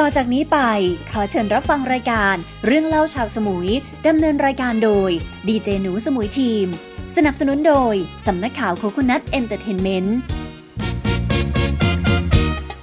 [0.00, 0.58] ต่อจากนี้ไป
[1.10, 3.68] ขอเชิญรับฟังรายการ เรื่องเล่าชาวสมุย
[4.06, 5.10] ดำเนินรายการโดย
[5.48, 6.66] ดีเจหนูสมุยทีม
[7.16, 7.94] สนับสนุนโดย
[8.26, 10.18] สำนักข่าว Coconut Entertainment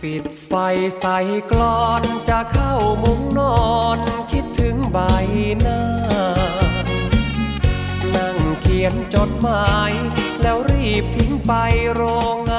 [0.01, 0.51] ปิดไฟ
[0.99, 1.17] ใส่
[1.51, 2.73] กลอนจะเข้า
[3.03, 3.63] มุ้งนอ
[3.97, 3.99] น
[4.31, 4.97] คิดถึงใบ
[5.61, 5.81] หน้า
[8.15, 9.91] นั่งเขียนจดหมาย
[10.41, 11.53] แล้วรีบทิ้งไป
[11.93, 12.01] โร
[12.35, 12.52] ง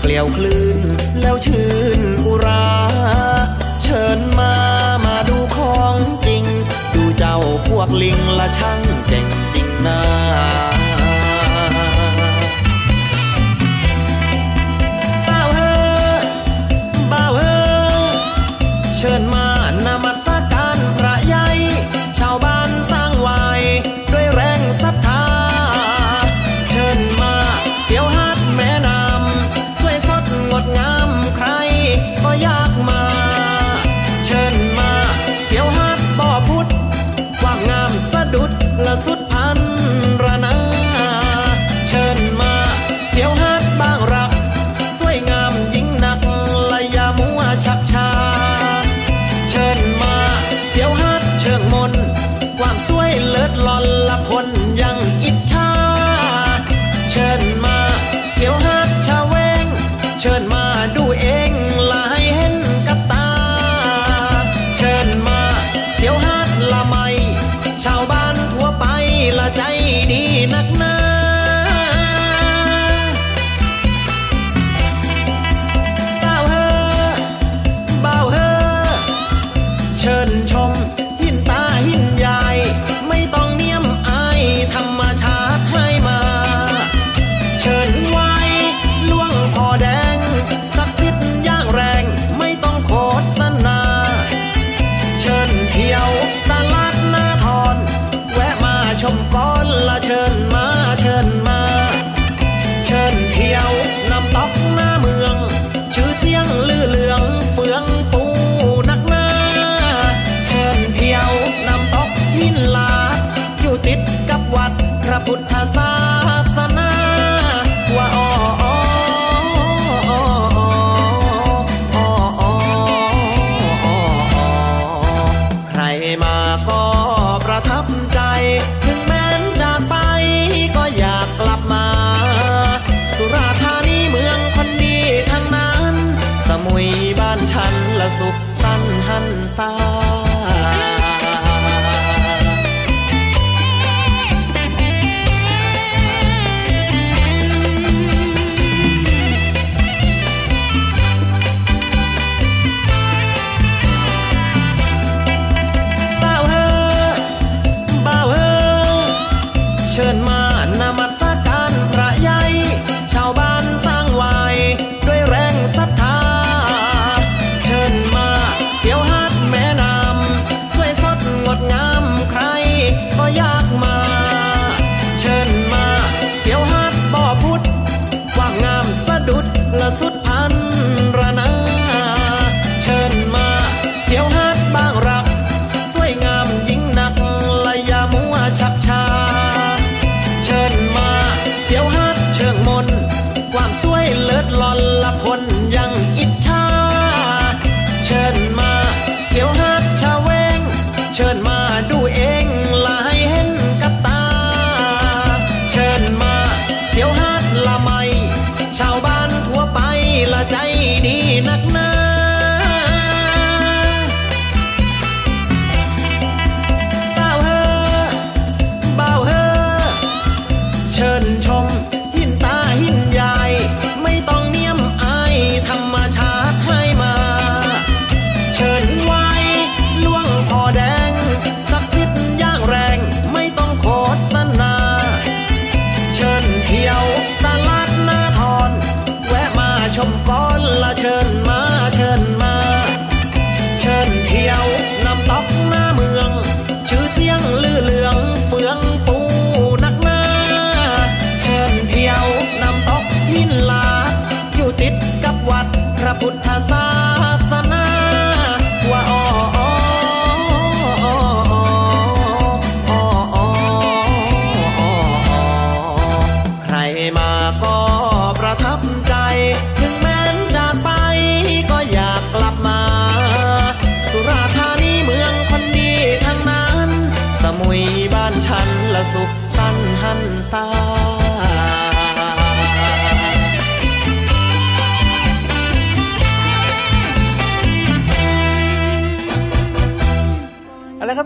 [0.00, 0.78] เกลียวคลื่น
[1.20, 2.66] แล้วชื่นอุรา
[3.82, 4.54] เชิญมา
[5.04, 6.44] มาดูของจริง
[6.94, 8.80] ดูเจ้าพวกลิงละช่ง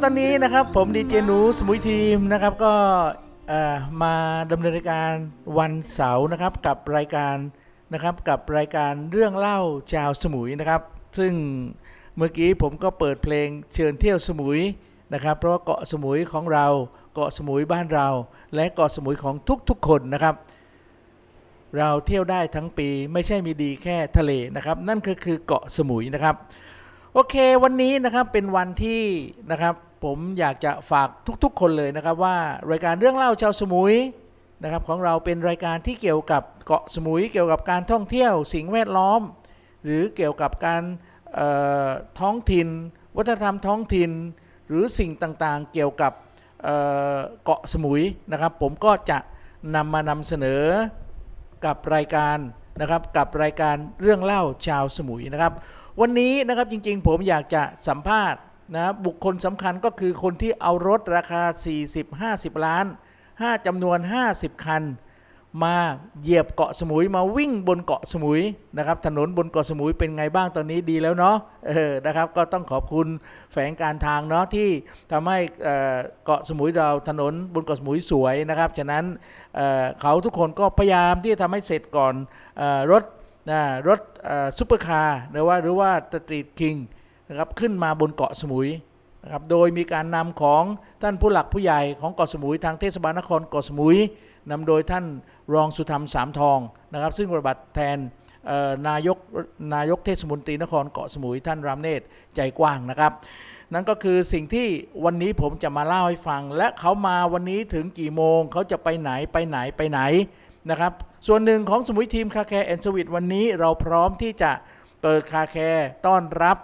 [0.05, 2.75] ตอนนี้นะครับผมดีเจหนูสมุยทีมนะครับก็
[4.03, 4.15] มา
[4.51, 5.11] ดำเนินรายการ
[5.59, 7.37] วันเสาร์นะครับกับรายการ
[7.93, 9.59] นะครับกับรายการเรื่องเล่า
[9.93, 10.83] ชาวสมุยนะครับ
[11.19, 11.33] ซึ่ง
[12.17, 14.61] เมื่อกี้ผมก็เปิดเพลงเชิญเที่ยวสมุย
[15.13, 16.67] นะครับ เพราะว่าเกาะสมุยของเรา
[17.15, 18.09] เกาะสมุยบ้านเรา
[18.55, 19.35] และเกาะสมุยของ
[19.69, 20.35] ทุกๆคนนะครับ
[21.79, 26.35] เราเที่ยวได้ทั้งปีไม่ใช่มีดีแค่ทะเลนะครับ นั่นก็คือเกาะสมุยนะครับ
[27.15, 29.03] โอเควันนี้นะครับเป็นวันที่
[29.53, 31.09] นะครับ ผมอยากจะฝาก
[31.45, 32.37] ทุกๆ คนเลยนะครับว่า
[32.71, 33.95] รายการเรื่องเล่าชาวสมุย
[34.63, 39.21] นะครับของเราเป็นรายการที่เกี่ยวกับเกาะสมุย เกี่ยวกับการท่องเที่ยวสิ่งแวดล้อม
[39.85, 40.83] หรือเกี่ยวกับการ
[42.21, 42.69] ท้องถิ่น
[43.17, 44.11] วัฒนธรรมท้องถิ่น
[44.69, 46.13] หรือสิ่งต่างๆ เกี่ยวกับ
[47.45, 48.03] เกาะสมุย
[48.33, 49.19] นะครับ ผมก็จะ
[49.75, 50.63] นำมานำเสนอ
[51.65, 52.39] กับรายการ
[52.81, 55.53] นะครับกับรายการเรื่องเล่าชาวสมุยนะครับ
[56.01, 58.41] วันนี้นะครับจริงๆ ผมอยากจะสัมภาษณ์
[58.75, 61.43] นะบุคคลสำคัญก็คือคนที่เอารถราคา
[62.05, 62.87] 40-50 ล้าน
[63.31, 63.99] 5จำนวน
[64.33, 64.85] 50 คัน
[65.65, 65.77] มา
[66.23, 68.41] เหยียบเกาะสมุยมาวิ่งบนเกาะสมุย
[68.77, 71.37] นะครับถนนบนเกาะสมุยเป็นไงบ้างตอนนี้ดีแล้วเนาะ
[71.69, 73.07] เออนะครับก็ต้องขอบคุณ
[73.53, 74.69] แฝงการทางเนาะที่
[75.13, 75.39] ทำให้
[76.25, 79.05] เกาะสมุยเราถนนบนเกาะสมุยสวยนะครับฉะนั้น
[79.55, 82.15] เขาทุกคนก็พยายามที่จะทำให้เสร็จก่อน
[82.61, 83.03] เออรถ
[83.51, 84.01] นะรถ
[84.59, 86.77] ซุปเปอร์คาร์หรือว่าหรือว่า Street King
[87.33, 88.69] นะครับขึ้นมาบนเกาะสมุย
[89.25, 90.63] นะครับโดยมีการนำของ
[91.03, 93.97] ท่านผู้หลักผู้ใหญ่ของเกาะสมุยทางเทศบาลนครเกาะสมุย
[94.51, 95.05] นำโดยท่าน
[95.55, 96.59] รองสุธรรมสามทอง
[96.93, 97.99] นะครับ ซึ่งปฏิบัติแทน
[98.89, 99.19] นายก
[99.75, 102.05] นายกเทศมนตรีนครเกาะสมุยท่านรามเนตร
[102.37, 103.13] ใจกว้างนะครับ
[103.73, 104.69] นั่นก็คือสิ่งที่
[105.05, 110.01] วันนี้ผมจะมาเล่าให้ฟัง และเขามาวันนี้ถึงกี่โมง เขาจะไปไหนไปไหนไปไหน
[110.71, 110.93] นะครับ
[111.27, 114.53] ส่วนหนึ่งของสมุยทีม Car Care and Sweet วันนี้เราพร้อมที่จะ
[115.03, 116.57] เปิดคาร์แคร์ต้อนรับ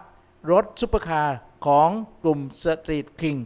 [0.50, 1.88] รถซุปเปอร์คาร์ของ
[2.22, 3.36] กลุ่ม Street King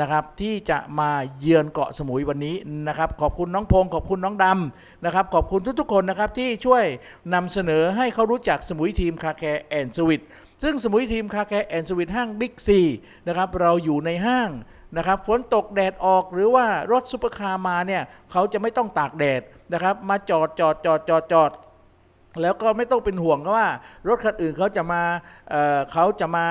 [0.00, 2.56] นะครับที่จะมาเยือนเกาะสมุยวันนี้
[2.88, 6.84] นะครับขอบคุณน้องพงศ์ขอบคุณน้องดำนะครับขอบคุณทุกๆคนนะครับที่ช่วย
[7.34, 10.22] นำเสนอให้เขารู้จักสมุยทีม Car Care and Sweet
[10.62, 12.80] ซึ่งสมุยทีม Car Care and Sweet ห้างบิ๊กซี
[13.26, 14.50] นะครับเราอยู่ในห้าง
[14.96, 19.42] นะครับฝนตกแดดออกหรือว่ารถซุปเปอร์คาร์มาเนี่ยเขาจะไม่ต้องตากแดด
[19.72, 21.50] นะครับมาจอดจอดจอดจอดจอด
[22.42, 23.66] แล้วก็ไม่ต้องเป็นห่วงว่า
[24.08, 25.02] รถคันอื่นเขาจะมา
[25.50, 26.46] เขาจะมา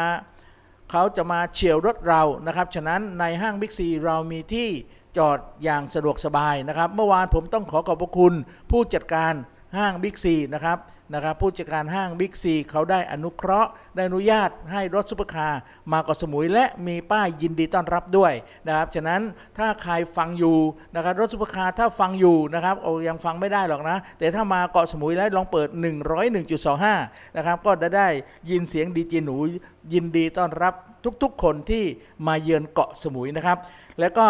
[0.92, 4.70] เขาจะมาเฉี่ยวรถเรานะครับ ฉะนั้นในห้างบิ๊กซีเรามีที่
[5.18, 8.34] จอดอย่างสะดวกสบายนะครับ เมื่อวานผมต้องขอขอบพระคุณ
[8.72, 9.34] ผู้จัดการ
[9.78, 10.80] ห้างบิ๊กซีนะครับ
[11.14, 15.60] นะครับผู้จัดการห้างบิ๊กซีเขาได้อนุเคราะห์ ได้อนุญาตให้รถซุปเปอร์คาร์
[15.92, 18.34] มาเกาะสมุยและมีป้ายยินดีต้อนรับด้วย
[18.68, 19.22] นะครับฉะนั้น
[19.58, 20.58] ถ้าใครฟังอยู่
[20.96, 25.68] นะครับรถซุปเปอร์คาร์ถ้าฟังอยู่นะครับโอ้ยังฟังไม่ได้หรอกนะ แต่ถ้ามาเกาะสมุยแล้วลองเปิด
[26.92, 28.08] 101.25นะครับก็จะได้
[28.50, 29.38] ยินเสียงดีเจหนู
[29.94, 30.74] ยินดีต้อนรับ
[31.24, 31.84] ทุกๆ คนที่
[32.28, 33.58] มาเยือนเกาะสมุยนะครับ
[34.00, 34.28] แล้วก็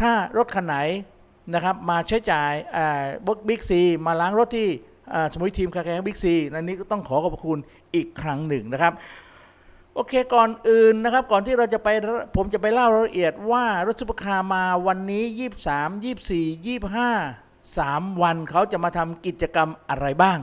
[0.00, 0.74] ถ้ารถคันไหน
[1.52, 2.52] นะครับมาใช้จ่าย
[3.48, 4.68] บิ๊กซีมาล้างรถที่
[5.32, 7.58] สมุยทีมคาร์แคร์บิ๊กซีอันนี้ก็ต้องขอขอบคุณ
[7.94, 8.92] อีกครั้งหนึ่งนะครับ
[9.94, 11.88] โอเคก่อนอื่นนะครับ ก่อนที่เราจะไป
[12.36, 15.24] ผมจะไปเล่ารายละเอียดว่ารถซุปเปอร์คาร์มาวันนี้
[16.60, 20.38] 23 24 25 3 วันเขาจะมาทำกิจกรรมอะไรบ้าง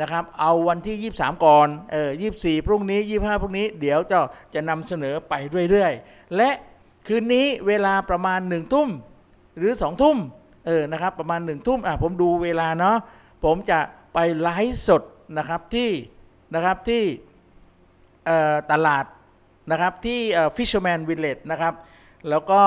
[0.00, 4.18] นะครับเอาวันที่ 23 ก่อนเออ24 พรุ่งนี้ 25 พรุ่งนี้ เดี๋ยวจะ
[4.54, 5.34] จะนำเสนอไป
[5.70, 6.50] เรื่อยๆ และ
[7.06, 8.88] คืนนี้เวลาประมาณ 1 ทุ่ม
[9.56, 10.16] หรือ2ทุ่ม
[10.66, 12.96] เออนะครับประมาณ1ทุ่มอะผมดูเวลาเนาะ
[13.44, 13.80] ผมจะ
[14.14, 15.02] ไปไลฟ์สด
[15.38, 15.90] นะครับที่
[16.54, 17.02] นะครับที่
[18.72, 19.04] ตลาด
[19.70, 20.20] นะครับที่
[20.56, 21.74] Fisherman Village นะครับ
[22.30, 22.62] แล้วก็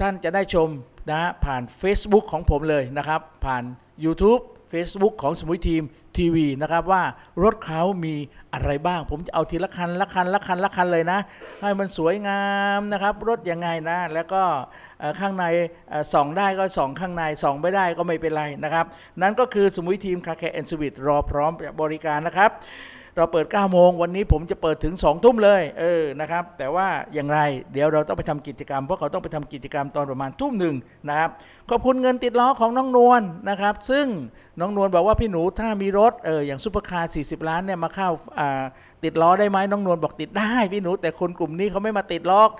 [0.00, 0.68] ท่านจะได้ชม
[1.10, 3.64] นะฮะผ่าน Facebook ของผมเลยนะครับ ผ่าน
[4.04, 4.42] YouTube
[4.72, 5.82] Facebook ของสมุยทีม
[6.16, 7.02] ทีวีนะครับว่า
[7.42, 8.14] รถเขามี
[8.54, 11.18] อะไรบ้าง ผมจะเอาทีละคันละคันละคันละคันเลยนะ
[11.60, 12.42] ให้มันสวยงา
[12.78, 14.42] มนะครับ รถยังไงนะ แล้วก็
[15.20, 15.44] ข้างใน
[16.12, 18.86] ส่องได้ก็ส่องข้างในส่องไม่ได้ก็ไม่เป็นไรนะครับ
[19.22, 22.50] นั่นก็คือสมุยทีม Car Care and Sweet รอพร้อมบริการนะครับ
[23.18, 27.38] เราเปิด9โมงวันนี้ผมจะเปิดถึง2ทุ่มเลยเออนะครับ แต่ว่าอย่างไร
[27.72, 30.76] เดี๋ยวเราต้องไปทำกิจกรรมเพราะเขาต้องไปทำกิจกรรมตอนประมาณทุ่มหนึ่ง
[31.08, 31.30] นะครับ
[31.70, 34.06] ขอบคุณเงินติดล้อของน้องนวลนะครับ ซึ่ง
[34.60, 38.08] น้องนวลบอกว่าพี่หนูถ้ามีรถเอออย่างซุปเปอร์คาร์40 ล้านเนี่ยมาเข้า
[38.38, 38.64] อ่า
[39.04, 42.50] ติดล้อได้ไหมน้องนวลบอกติดได้พี่หนู แต่คนกลุ่มนี้เขาไม่มาติดหรอก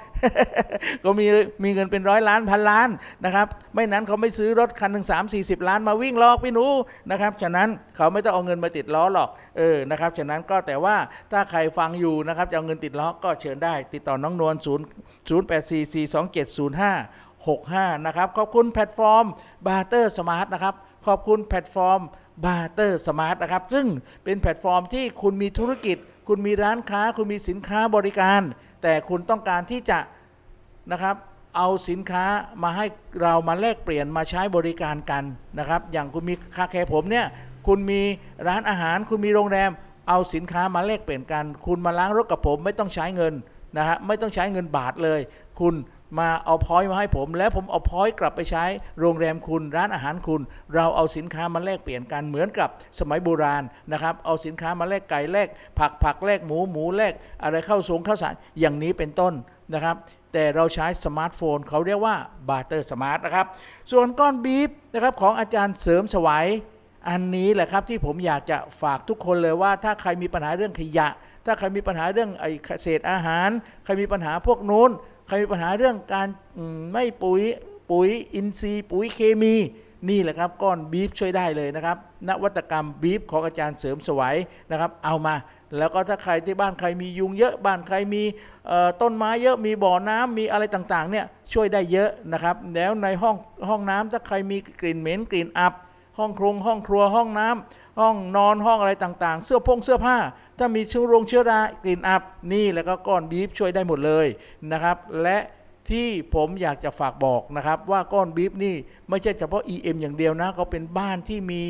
[1.05, 1.27] ก็มี
[1.65, 2.89] มีเงินเป็นร้อยล้านพันล้าน
[3.25, 6.67] นะครับ ไม่งั้นเขาไม่ซื้อรถคันหนึ่งสามสี่สิบล้านมาวิ่งหรอกพี่หนู
[7.11, 9.29] นะครับฉะนั้นเขาไม่ต้องเอาเงินมาติดล้อหรอก
[9.59, 10.97] เออนะครับฉะนั้นก็แต่ว่า
[11.33, 14.79] ถ้าใครฟังอยู่นะครับจะเอาเงินติดล้อก็เชิญได้ ติดต่อน้องนวล0
[15.29, 16.83] 0 8 4 4 2 7 0 5
[17.47, 19.25] 65 นะครับ ขอบคุณแพลตฟอร์ม
[19.67, 20.75] Barter Smart นะครับ
[21.07, 22.01] ขอบคุณแพลตฟอร์ม
[22.47, 23.87] Barter Smart นะครับ ซึ่ง
[24.25, 28.41] เป็นแพลตฟอร์มที่คุณมีธุรกิจ คุณมีร้านค้า คุณมีสินค้าบริการ
[28.83, 29.99] แต่คุณต้องการที่จะ
[30.93, 31.17] นะครับ
[31.57, 32.25] เอาสินค้า
[32.63, 32.87] มาให้
[33.23, 35.25] เรามาแลกเปลี่ยนมาใช้บริการกัน
[35.59, 37.27] นะครับ อย่างคุณมีคาร์แคร์ผมเนี่ย
[37.67, 38.03] คุณมี
[38.49, 39.71] ร้านอาหาร คุณมีโรงแรม
[40.09, 43.35] เอาสินค้ามาแลกเปลี่ยนกัน คุณมาล้างรถกับผมไม่ต้องใช้เงิน
[43.77, 45.21] นะฮะไม่ต้องใช้เงินบาทเลย
[45.61, 45.75] คุณ
[46.19, 48.65] มาเอา point มาให้ผม แล้วผมเอา point กลับไปใช้
[49.01, 50.41] โรงแรมคุณร้านอาหารคุณ
[50.75, 53.63] เราเอาสินค้ามาแลกเปลี่ยนกันเหมือนกับสมัยโบราณ
[53.93, 55.49] นะครับเอาสินค้ามาแลกไก่แลก
[55.79, 57.13] ผักผักแลกหมูหมูแลก
[57.43, 59.33] อะไรข้าวสุกข้าวสารอย่างนี้เป็นต้น
[59.75, 59.97] นะครับ
[60.33, 62.17] แต่เราใช้สมาร์ทโฟนเขาเรียกว่า
[62.49, 63.47] Barter Smart นะครับ
[63.91, 66.47] ส่วนก้อนบีฟนะครับของอาจารย์เสริมสวัย
[67.09, 71.09] อันนี้แหละครับที่ผมอยากจะฝากทุกคนเลยว่า ถ้าใครมีปัญหาเรื่องขยะ
[71.47, 72.47] ถ้าใครมีปัญหาเรื่องไอ
[72.83, 73.51] เศษอาหาร
[73.85, 74.91] ใครมีปัญหาพวกนู้น
[75.29, 76.29] ใครมีปัญหาเรื่องการ
[76.93, 77.43] ไม่ปุ๋ย
[77.91, 79.55] ปุ๋ยอินทรีย์ ปุ๋ยเคมี
[80.09, 81.97] นี่แหละครับก้อนบีฟช่วยได้เลยนะครับ
[82.29, 84.37] นวัตกรรมบีฟของอาจารย์เสริมสวัย
[84.71, 85.35] นะครับ เอามา
[85.79, 88.23] แล้วก็ถ้าใครที่บ้านใครมียุงเยอะบ้านใครมี
[89.03, 93.37] ต้นไม้เยอะมีบ่อน้ำมีอะไรต่างๆเนี่ยช่วยได้เยอะนะครับ แล้วในห้อง
[93.69, 95.75] ห้องน้ำถ้าใครมีกลิ่นเหม็นกลิ่นอับ
[96.19, 100.17] ห้องครงห้องครัวห้องน้ำ ห้องนอนห้องอะไรต่างๆ เสื้อพงเสื้อผ้า
[100.59, 104.27] ถ้ามีเชื้อโรงเชื้อรากลิ่นอับนี่แล้วก็ก้อนบีฟช่วยได้หมดเลย
[104.73, 105.39] นะครับ และ
[105.91, 108.75] ที่ผมอยากจะฝากบอกนะครับว่าก้อนบีฟนี่
[109.09, 111.63] ไม่ใช่เฉพาะ EM อย่างเดียวนะก็เป็นบ้านที่มี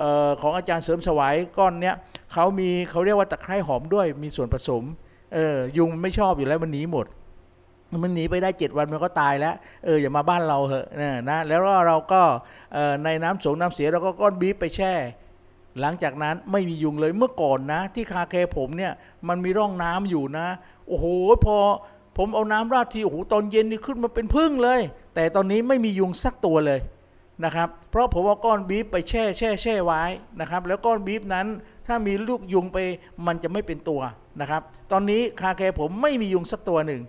[0.00, 1.94] ออของอาจารย์เสริมสวายก้อนเนี้ย
[2.32, 4.82] เขามีเขาเรียกว่าตะไคร้หอมด้วยมีส่วนผสม
[5.34, 7.06] เออยุงไม่ชอบอยู่แล้วมันหนีหมด
[8.02, 12.22] มันหนีไปได้ 7 วันมันก็ตายแล้วเอออย่ามาบ้านเราเหอะเออนะแล้วเราก็
[13.04, 14.94] ในน้ำสงน้ำเสียเราก็ก้อนบีฟไปแช่
[15.80, 18.92] หลังจากนั้นไม่มียุงเลยเมื่อก่อนนะ ที่คาแคร์ผมเนี่ย
[19.28, 20.46] มันมีร่องน้ำอยู่นะ
[20.88, 21.06] โอ้โห
[21.46, 21.58] พอ
[22.18, 24.80] ผมเอาน้ำราดทีโอ้โหตอนเย็นนี่ขึ้นมาเป็นพึ่งเลย
[25.14, 26.80] แต่ตอนนี้ไม่มียุงสักตัวเลย
[27.44, 30.02] นะครับ เพราะผมเอาก้อนบีฟไปแช่แช่แช่ไว้
[30.40, 31.46] นะครับ แล้วก้อนบีฟนั้น
[31.86, 32.78] ถ้ามีลูกยุงไป
[33.26, 34.00] มันจะไม่เป็นตัว
[34.40, 34.62] นะครับ
[34.92, 37.02] ตอนนี้คาแคร์ผมไม่มียุงสักตัวหนึ่ง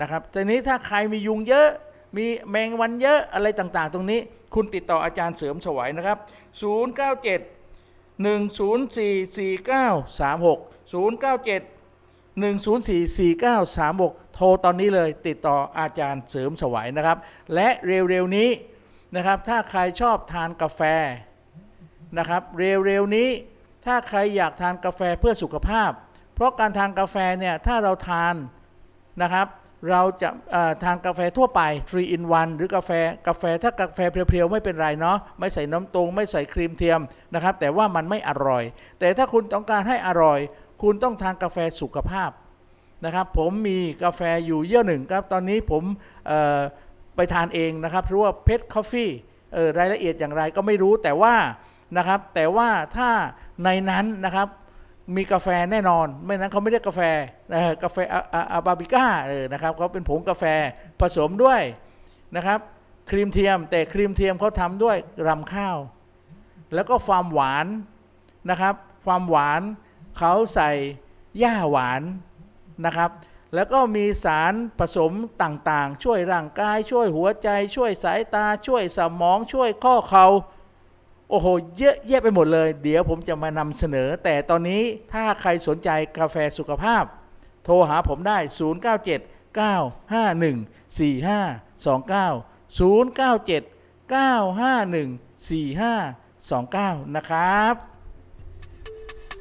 [0.00, 1.68] นะครับทีนี้ถ้าใครมียุงเยอะ
[2.16, 4.20] มีแมงวันเยอะอะไรต่างๆ ตรงนี้
[4.54, 6.18] คุณติดต่ออาจารย์เสริมสวัยนะครับ
[6.90, 7.59] 097
[8.20, 11.80] 104 4936 097
[12.40, 17.18] 104 4936 โทรตอนนี้เลยติดต่ออาจารย์เสริมสวัยนะครับ
[17.54, 18.48] และเร็วๆนี้
[19.16, 20.80] นะครับ ถ้าใครชอบทานกาแฟ
[22.18, 23.28] นะครับ เร็วๆนี้
[23.86, 25.90] ถ้าใครอยากทานกาแฟเพื่อสุขภาพ
[26.34, 28.34] เพราะการทานกาแฟเนี่ยถ้าเราทาน
[29.22, 29.46] นะครับ
[29.88, 30.30] เราจะ
[30.82, 31.60] ทานกาแฟทั่วไป
[31.90, 32.90] 3 in 1 หรือกาแฟ
[33.26, 37.00] กาแฟถ้ากาแฟเพียวๆ ไม่เป็นไรเนาะไม่ใส่น้ำตาลไม่ใส่ครีมเทียม
[37.34, 38.64] นะครับ แต่ว่ามันไม่อร่อย
[38.98, 40.40] แต่ถ้าคุณต้องการให้อร่อย
[40.82, 42.30] คุณต้องทานกาแฟสุขภาพ
[43.04, 45.82] นะครับ ผมมีกาแฟอยู่ยี่ห้อหนึ่งครับ ตอนนี้ผม
[47.16, 49.10] ไปทานเองนะครับเพราะว่าเพชร Coffee
[49.78, 51.34] รายละเอียดอย่างไรก็ไม่รู้แต่ว่า
[51.96, 53.08] นะครับ แต่ว่าถ้า
[53.64, 54.48] ในนั้นนะครับ
[55.16, 57.00] มีกาแฟแน่นอน ไม่นั้นเขาไม่เรียกกาแฟ
[57.52, 60.44] นะกาแฟอาอาอาราบิก้าเออนะครับเขาเป็นผงกาแฟ
[61.00, 61.62] ผสมด้วย
[62.36, 62.58] นะครับ
[63.10, 64.96] ครีมเทียม แต่ครีมเทียมเขาทำด้วย
[65.28, 65.78] รำข้าว
[66.74, 67.66] แล้วก็ความหวาน
[68.50, 68.74] นะครับ
[69.06, 69.62] ความหวาน
[70.18, 70.70] เขาใส่
[71.38, 72.02] หญ้าหวาน
[72.86, 73.10] นะครับ
[73.54, 75.12] แล้วก็มีสารผสม
[75.42, 80.26] ต่างๆ ช่วยร่างกายช่วยหัวใจ ช่วยสายตาช่วยสมองช่วยข้อเข่า
[81.30, 81.46] โอ้โห
[81.78, 84.82] เยอะแยะไปหมดเลย เดี๋ยวผมจะมานำเสนอ แต่ตอนนี้
[85.12, 87.04] ถ้าใครสนใจกาแฟสุขภาพ
[87.64, 88.38] โทรหาผมได้
[88.98, 90.58] 097 951
[90.98, 95.10] 4529 097 951
[95.48, 97.74] 4529 นะครับ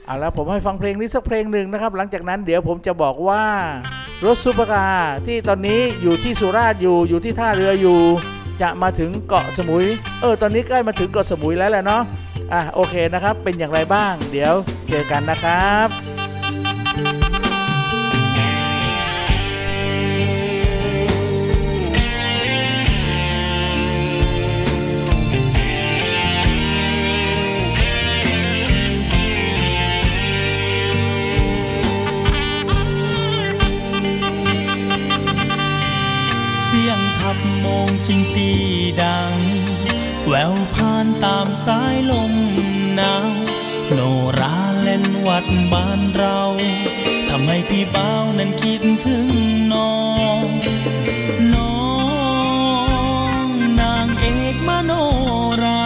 [0.05, 3.43] เอาละผมให้ฟังเพลงนี้สักเพลงหนึ่งนะครับ หลังจากนั้นเดี๋ยวผมจะบอกว่า
[4.25, 7.99] รถซุปเปอร์คาร์ที่ตอนนี้อยู่ที่สุราษฎร์อยู่อยู่ที่ท่าเรืออยู่
[8.61, 9.85] จะมาถึงเกาะสมุย
[10.21, 12.01] เออ ตอนนี้ใกล้มาถึงเกาะสมุยแล้วแหละเนาะ
[12.53, 14.53] อะ โอเคนะครับ เป็นอย่างไรบ้าง เดี๋ยว
[14.89, 17.38] เจอกันนะครับ
[37.35, 38.51] บโมงชิงตี
[39.01, 39.33] ดัง
[40.27, 42.33] แววผ่านตามสายลม
[42.95, 43.31] หนาว
[43.93, 43.99] โน
[44.39, 46.39] ราเล่นวัดบ้านเรา
[47.29, 49.27] ทำให้พี่เบ้านั้นคิดถึง
[49.73, 49.95] น้อ
[50.45, 50.47] ง
[51.53, 51.79] น้อ
[53.43, 53.45] ง
[53.81, 54.91] นางเอกมโน
[55.63, 55.85] รา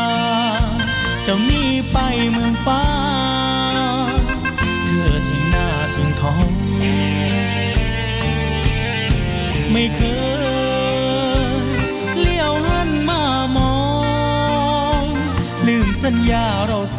[1.23, 1.97] เจ้านี่ไป
[2.31, 2.92] เมืองฟ้า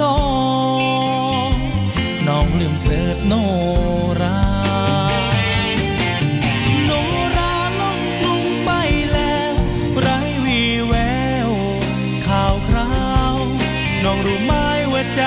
[0.01, 0.19] สอ
[1.49, 1.51] ง
[2.29, 3.35] น้องลืมเสิร์ชโน
[4.23, 4.41] รา
[6.87, 6.93] โน
[7.37, 8.71] ราล่องลุงไป
[9.13, 9.55] แล้ว
[10.01, 10.09] ไร
[10.45, 10.95] วีแว
[11.49, 11.51] ว
[12.27, 12.93] ข่าวครา
[13.35, 13.37] ว
[14.05, 14.53] น้องรู้ไหม
[14.93, 15.23] ว่าใจ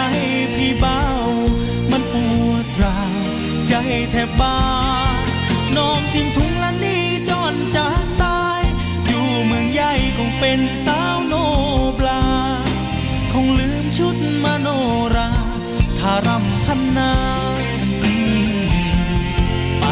[0.55, 1.01] พี่เบา
[1.91, 2.15] มันป
[2.49, 3.23] วดร้าว
[3.67, 3.73] ใจ
[4.11, 4.59] แทบบ้า
[5.77, 7.87] น้องทิ้งทุงละนี่จอนจะ
[8.21, 8.61] ตาย
[9.07, 17.13] อยู่เมืองใหญ่คงเป็นสาารำนา
[19.79, 19.83] ไป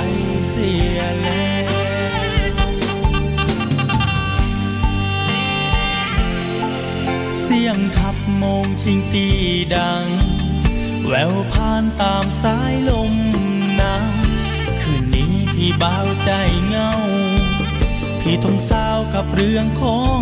[0.50, 2.66] เสียแล้ว
[7.42, 9.28] เสียงทับโมงชิงตี
[9.76, 10.06] ดัง
[11.08, 13.14] แววผ่านตามสายลม
[13.78, 14.14] หนาว
[14.82, 16.32] คืนนี้พี่เบาใจ
[16.68, 16.92] เงา
[18.22, 20.22] พี่ต้องเศร้ากับเรื่องของ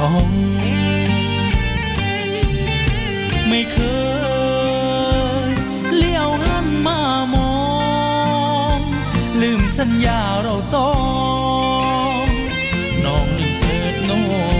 [0.00, 0.28] ทอง
[3.48, 3.78] ไม่เค
[5.48, 5.50] ย
[5.96, 7.00] เลี้ยวหันมา
[7.34, 7.54] มอ
[8.76, 8.78] ง
[9.40, 10.90] ลืมสัญญาเราสอ
[12.24, 12.26] ง
[13.04, 14.59] น้องลืมเสิร์ชโนราโ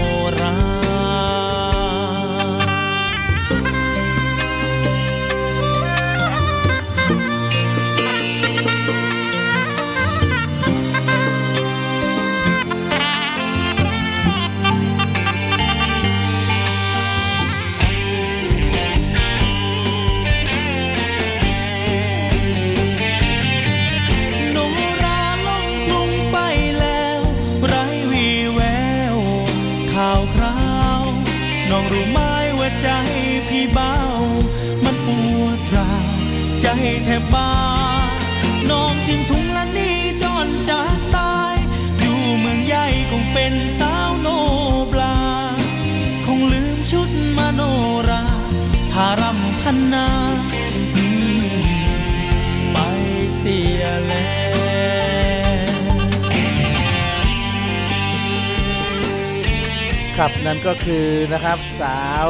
[47.55, 47.61] โน
[48.09, 48.23] รา
[48.93, 50.07] ทารำพันนา
[52.71, 52.77] ไป
[53.37, 54.35] เสียแล้
[55.69, 55.81] ว
[60.17, 62.29] ครับนั่นก็คือนะครับสาว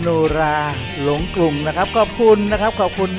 [0.00, 0.56] โนรา
[1.02, 3.10] หลงกรุงนะครับขอบคุณนะครับขอบคุณ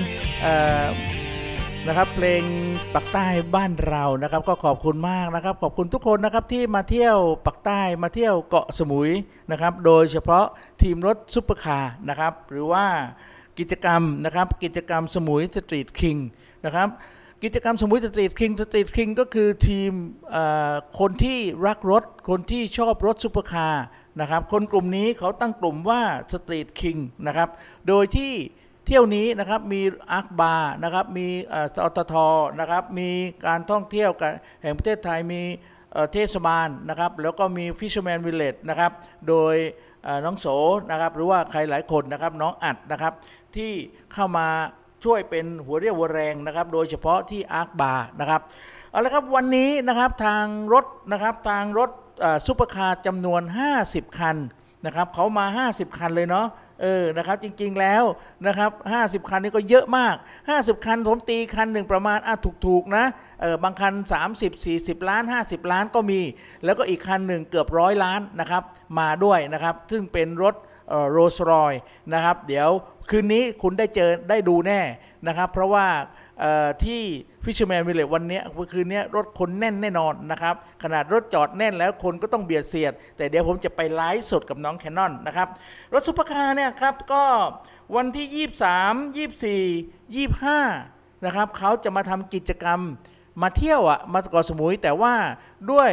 [1.88, 2.44] นะครับเพลง
[2.94, 9.12] ปักใต้บ้านเรานะครับก็ขอบคุณมากนะครับ ขอบคุณทุกคนนะครับที่มาเที่ยวปักษ์ใต้มาเที่ยวเกาะสมุย
[9.52, 10.46] นะครับ โดยเฉพาะ
[10.82, 12.86] ทีมรถซุปเปอร์คาร์นะครับ หรือว่า
[13.60, 16.18] กิจกรรมนะครับ กิจกรรมสมุย Street King
[16.66, 16.88] นะครับ
[17.44, 19.92] กิจกรรมสมุย Street King Street King ก็คือทีม
[20.32, 23.84] เอ่อคนที่รักรถ คนที่ชอบรถซุปเปอร์คาร์
[24.20, 26.02] นะครับ คนกลุ่มนี้เขาตั้งกลุ่มว่า
[26.34, 26.98] Street King
[27.28, 27.50] นะครับ
[27.88, 28.34] โดยที่
[28.92, 31.28] เที่ยวนี้นะครับมี ARKbar นะครับมี
[31.76, 32.14] สอตท
[32.60, 33.10] นะครับมี
[33.48, 35.42] การท่องเที่ยวกับแห่งประเทศไทยมี
[36.14, 38.92] เทศบาลนะครับแล้วก็มี Fisherman Village นะครับ
[39.28, 39.56] โดย
[40.26, 40.48] น้องโส
[40.92, 43.14] นะครับหรือว่าใครหลายคนนะครับน้องอัดนะครับ
[43.56, 43.72] ที่
[44.14, 44.48] เข้ามา
[45.04, 48.42] ช่วยเป็นหัวเรี่ยวหัวแรงนะครับโดยเฉพาะที่ ARKbar นะครับ
[48.92, 51.90] เอาละครับวันนี้นะครับทางรถนะครับทางรถ
[52.46, 53.42] ซุปเปอร์คาร์จำนวน
[53.80, 54.38] 50 คัน
[54.86, 56.48] นะครับเขามา 50 คันเลยเนาะ
[56.82, 58.04] เออนะครับจริง ๆแล้ว
[58.48, 60.16] นะครับ50 คันนี่ก็เยอะมาก
[60.50, 62.36] 50 คันผมตีคันหนึ่งประมาณอะ
[62.68, 63.06] ถูกๆนะ
[63.42, 63.94] เออบางคัน
[64.34, 66.22] 30 40 ล้าน 50 ล้านก็มี
[66.66, 68.64] แล้วก็อีกคันหนึ่งเกือบร้อยล้านนะครับ
[69.00, 70.56] มาด้วยนะครับ ซึ่งเป็นรถ
[71.12, 71.74] โรสรอย
[72.14, 72.70] นะครับ เดี๋ยว
[73.10, 74.82] คืนนี้คุณได้เจอได้ดูแน่
[75.28, 75.88] นะครับ เพราะว่า
[76.86, 77.02] ที่
[77.44, 78.40] Fisherman Village วันนี้
[78.72, 85.48] คืนนี้รถคนแน่นแน่นอนนะครับ ขนาดรถจอดแน่นแล้วคนก็ต้องเบียดเสียด แต่เดี๋ยวผมจะไปไลฟ์สดกับน้องแคนนอนนะครับ
[85.94, 87.24] รถซุปเปอร์คาร์เนี่ยครับ ก็
[87.96, 88.48] วันที่
[89.56, 90.26] 23 24
[90.60, 92.80] 25 นะครับเขาจะมาทำกิจกรรม
[93.42, 95.16] มาเที่ยวอะมาเกาะสมุยแต่ว่า
[95.72, 95.92] ด้วย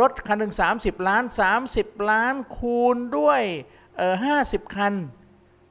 [0.00, 1.24] รถคันหนึ่ง30 ล้าน
[1.64, 3.42] 30 ล้านคูณด้วย
[4.08, 4.94] 50 คัน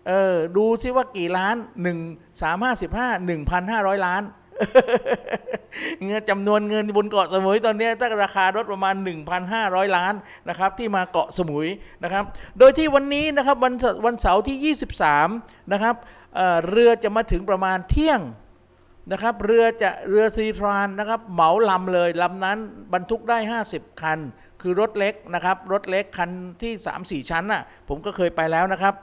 [0.08, 1.56] เออดูซิว่ากี่ล้าน
[1.98, 2.66] 1 3 55
[3.46, 4.24] 1,500ล้าน
[6.04, 8.96] เงินจำนวนเงินบนเกาะสมุยตอนนี้ตั้งราคารถประมาณ
[9.46, 10.14] 1,500 ล้าน
[10.50, 11.68] นะครับที่มาเกาะสมุย
[12.04, 12.24] นะครับ
[12.60, 13.74] โดยที่วันนี้นะครับวัน
[14.06, 14.76] วันเสาร์ที่
[15.32, 15.96] 23 นะครับ
[16.36, 18.22] เรือจะมาถึงประมาณเที่ยง
[19.12, 22.58] นะครับ เรือจะเรือ Seatran นะครับเหมาลำเลยลำนั้น
[22.94, 23.38] บรรทุกได้
[23.70, 24.20] 50 คัน
[24.62, 26.30] คือรถเล็กนะครับรถเล็กคัน
[26.62, 26.74] ที่
[27.24, 28.94] 3-4 ชั้นน่ะผมก็เคยไปแล้วนะครับ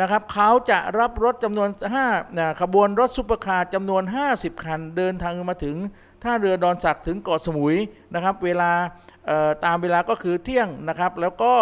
[0.00, 1.68] นะครับเขาจะรับรถจำนวน
[2.04, 4.02] 5นะขบวนรถซุปเปอร์คาร์จำนวน
[4.34, 5.76] 50 คัน เดินทางมาถึง
[6.22, 7.76] ท่าเรือดอนสักถึงเกาะสมุย
[8.14, 8.70] นะครับ เวลา
[9.64, 11.54] ตามเวลาก็คือเที่ยงนะครับ แล้วก็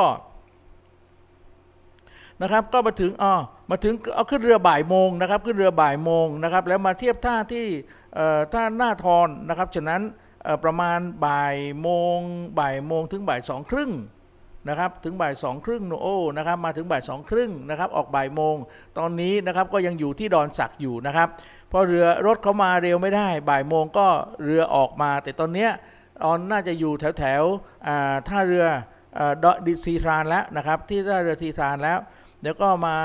[2.42, 3.34] นะครับก็มาถึงอ๋อ
[3.70, 7.66] มาถึงเอาขึ้นเรือบ่ายโมงนะครับขึ้นเรือบ่ายโมงนะครับแล้วมาเทียบท่าที่
[8.52, 10.02] ท่าหน้าทอนนะครับฉะนั้น
[10.64, 12.18] ประมาณบ่ายโมง
[12.58, 13.90] บ่ายโมงถึงบ่ายสองครึ่ง
[14.68, 18.56] นะครับถึงบ่ายสองครึ่งโนโอนะครับมาถึงบ่ายสองครึ่งนะครับออกบ่ายโมง
[18.98, 21.28] ตอนนี้นะครับก็ยังอยู่ที่ดอนสักอยู่นะครับ
[21.68, 24.06] เพราะเรือรถเขามาเร็วไม่ได้ บ่ายโมงก็
[24.44, 25.70] เรือออกมา แต่ตอนเนี้ย
[26.24, 27.42] ออนน่าจะอยู่แถวแถว
[28.28, 28.66] ท่าเรือ
[29.44, 31.98] ดอดิซีทรานแล้วนะครับที่ท่าเรือซีทรานแล้ว
[32.40, 32.96] เดี๋ยวก็มา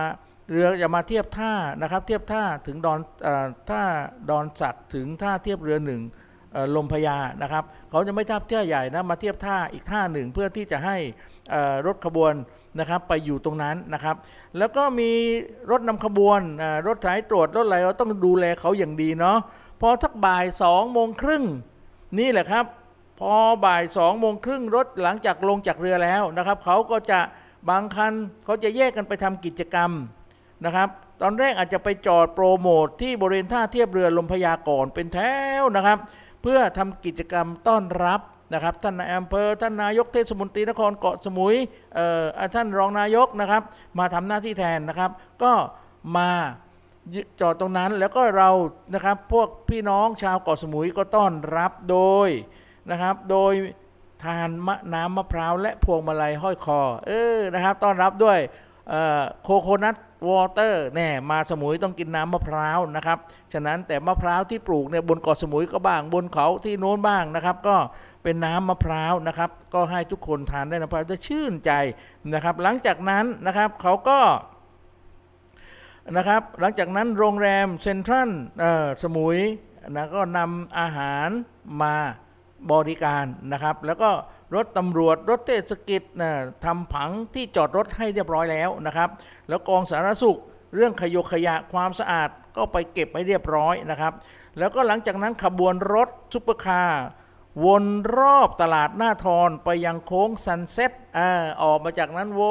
[0.51, 2.99] เรือจะมาเทียบท่านะครับเทียบท่าถึงดอน
[3.69, 3.81] ท่า
[4.29, 6.01] ดอนสักถึงท่าเทียบเรือหนึ่ง
[6.75, 10.97] ลมพญานะครับเขาจะไม่ทับเที่ยใหญ่นะมาเทียบท่าอีกท่าหนึ่งเพื่อที่จะให้
[11.85, 12.33] รถขบวน
[12.79, 14.15] นะครับไปอยู่ตรงนั้นนะครับ
[14.57, 15.11] แล้วก็มี
[15.71, 16.41] รถนำขบวน
[16.87, 19.37] รถสายตรวจรถอะไรเราต้องดูแลเขาอย่างดีเนาะ
[19.81, 21.43] พอทักบ่ายสองโมงครึ่ง
[22.19, 22.65] นี่แหละครับ
[23.19, 23.33] พอ
[23.65, 27.19] บ่ายสองโมงครึ่งรถหลังจากลงจากเรือแล้วนะครับเขาก็จะ
[27.69, 28.13] บางคัน
[28.45, 29.91] เขาจะแยกกันไปทำกิจกรรม
[30.65, 30.89] นะครับ
[31.21, 35.19] ตอนแรกอาจจะไปจอดโปรโมทที่บริเวณท่าเทียบเรือลมพยาก่อนเป็นแถ
[35.61, 35.97] วนะครับ
[36.41, 38.21] เพื่อทำกิจกรรมต้อนรับ
[38.53, 41.55] นะครับท่านนายอำเภอท่านนายกเทศมนตรีนครเกาะสมุย
[41.95, 42.07] เอ่
[42.39, 43.61] อท่านรองนายกนะครับ
[43.99, 45.11] มาทำหน้าที่แทนนะครับ
[45.43, 45.53] ก็
[46.17, 46.29] มา
[47.41, 48.49] จอดตรงนั้นแล้วก็เรา
[48.93, 52.29] นะครับพวกพี่น้องชาวเกาะสมุยก็ต้อนรับโดย
[52.91, 53.53] นะครับโดย
[54.23, 58.39] ทานมะน้ำมะพร้าวและพวงมาลัยห้อยคอเออนะครับต้อนรับด้วย
[59.43, 59.95] โคโคนัท
[60.27, 63.17] วอเตอร์แน่มาสมุยต้องกินน้ำมะพร้าวนะครับ
[63.53, 67.77] ฉะนั้นแต่มะพร้าวที่ปลูกเนี่ยบนเกาะสมุยก็บ้างบนเขาที่โน้นบ้างนะครับ ก็
[68.23, 71.71] เป็นน้ำมะพร้าวนะครับ ก็ให้ทุกคนทานได้นะพร้าวจะชื่นใจ
[72.33, 74.19] นะครับ หลังจากนั้นนะครับเขาก็
[76.17, 78.29] นะครับ หลังจากนั้นโรงแรมเซ็นทรัล
[79.03, 79.37] สมุย
[79.95, 81.29] นะก็นำอาหาร
[81.81, 81.95] มา
[82.71, 84.09] บริการนะครับ แล้วก็
[84.55, 86.31] รถตำรวจรถเทศกิจนะ
[86.65, 89.09] ทำผังที่จอดรถให้เรียบร้อยแล้วนะครับ
[89.49, 90.39] แล้วกองสาธารณสุข
[90.75, 94.13] เรื่องขยกขยะความสะอาดก็ไปเก็บให้เรียบร้อยนะครับ
[94.57, 97.05] แล้วก็หลังจากนั้นขบวนรถซุปเปอร์คาร์
[97.65, 97.85] วน
[98.17, 102.41] รอบตลาดหน้าทอนไปยังโค้ง Sunset อ่าออกมาจากนั้นว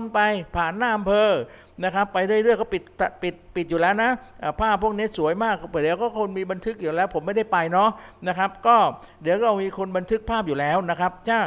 [0.00, 0.18] นไป
[0.56, 1.30] ผ่านหน้าอำเภอ
[1.84, 2.82] นะครับไปเรื่อยๆก็ปิด
[3.22, 4.10] ปิดปิดอยู่แล้วนะ
[4.42, 7.88] อ่าภาพพวกนี้สวยมากเดี๋ยวก็คนมีบันทึกอยู่แล้ว ผมไม่ได้ไปเนาะ
[8.28, 8.76] นะครับ ก็
[9.22, 11.40] เดี๋ยวก็มีคนบันทึกภาพอยู่แล้วนะครับถ้า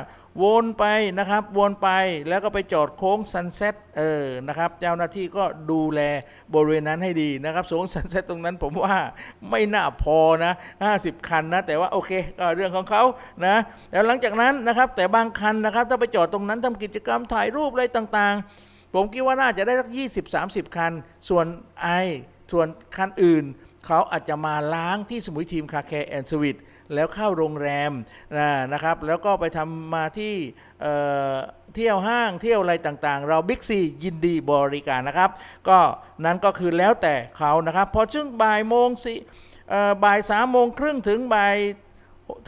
[0.43, 0.85] วนไป
[1.19, 1.89] นะครับวนไป
[2.29, 6.01] แล้วก็ไปจอดโค้ง Sunset เออนะครับเจ้าหน้าที่ก็ดูแล
[6.53, 8.97] บริเวณนั้นให้ดีนะครับโค้ง Sunset ตรงนั้นผมว่า
[9.49, 10.53] ไม่น่าพอนะ
[10.91, 13.03] 50 คันนะ แต่ว่าโอเคก็เรื่องของเขา
[13.45, 13.55] นะ
[13.91, 19.89] แล้วหลังจากนั้นนะครับแต่บางคันนะครับถ้าไปจอดตรงนั้นทำกิจกรรมถ่ายรูปอะไรต่างๆ ผมคิดว่าน่าจะได้สัก
[20.33, 20.91] 20-30 คัน
[21.29, 21.45] ส่วน
[21.81, 21.87] ไอ
[22.51, 23.43] ส่วนคันอื่น
[23.85, 26.57] เขาอาจจะมาล้างที่สมุย Team Car Care and Suite
[26.93, 27.91] แล้วเข้าโรงแรม
[28.37, 30.33] นะนะครับ แล้วก็ไปทำมาที่
[31.75, 35.29] เที่ยวห้างเที่ยวอะไรต่างๆ เราบิ๊กซียินดีบริการนะครับ
[35.69, 35.79] ก็
[36.25, 39.17] นั้นก็คือแล้วแต่เขานะครับ พอช่วงบ่ายโมงสี่
[40.03, 41.55] บ่ายสามโมงครึ่งถึงบ่าย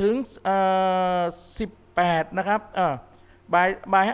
[0.02, 0.14] ถึง
[1.60, 2.62] สิบแปดนะครับ
[3.54, 4.06] บ่ายบ่าย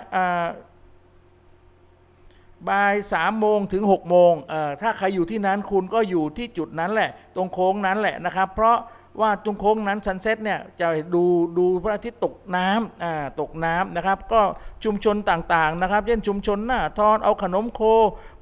[2.67, 8.77] บ่ายสามโมงถึง6 โมงเออถ้าใครอยู่ที่นั้นคุณก็อยู่ที่จุดนั้นแหละ ตรงโค้งนั้นแหละนะครับ เพราะ
[9.21, 11.23] ว่าตรงโค้งนั้น Sunset เนี่ยจะดู
[11.57, 14.41] ดูพระอาทิตย์ตกน้ำอ่าตกน้ำนะครับ ก็
[14.83, 17.81] ชุมชนต่างๆนะครับเช่นชุมชนหน้าทอนเอาขนมโค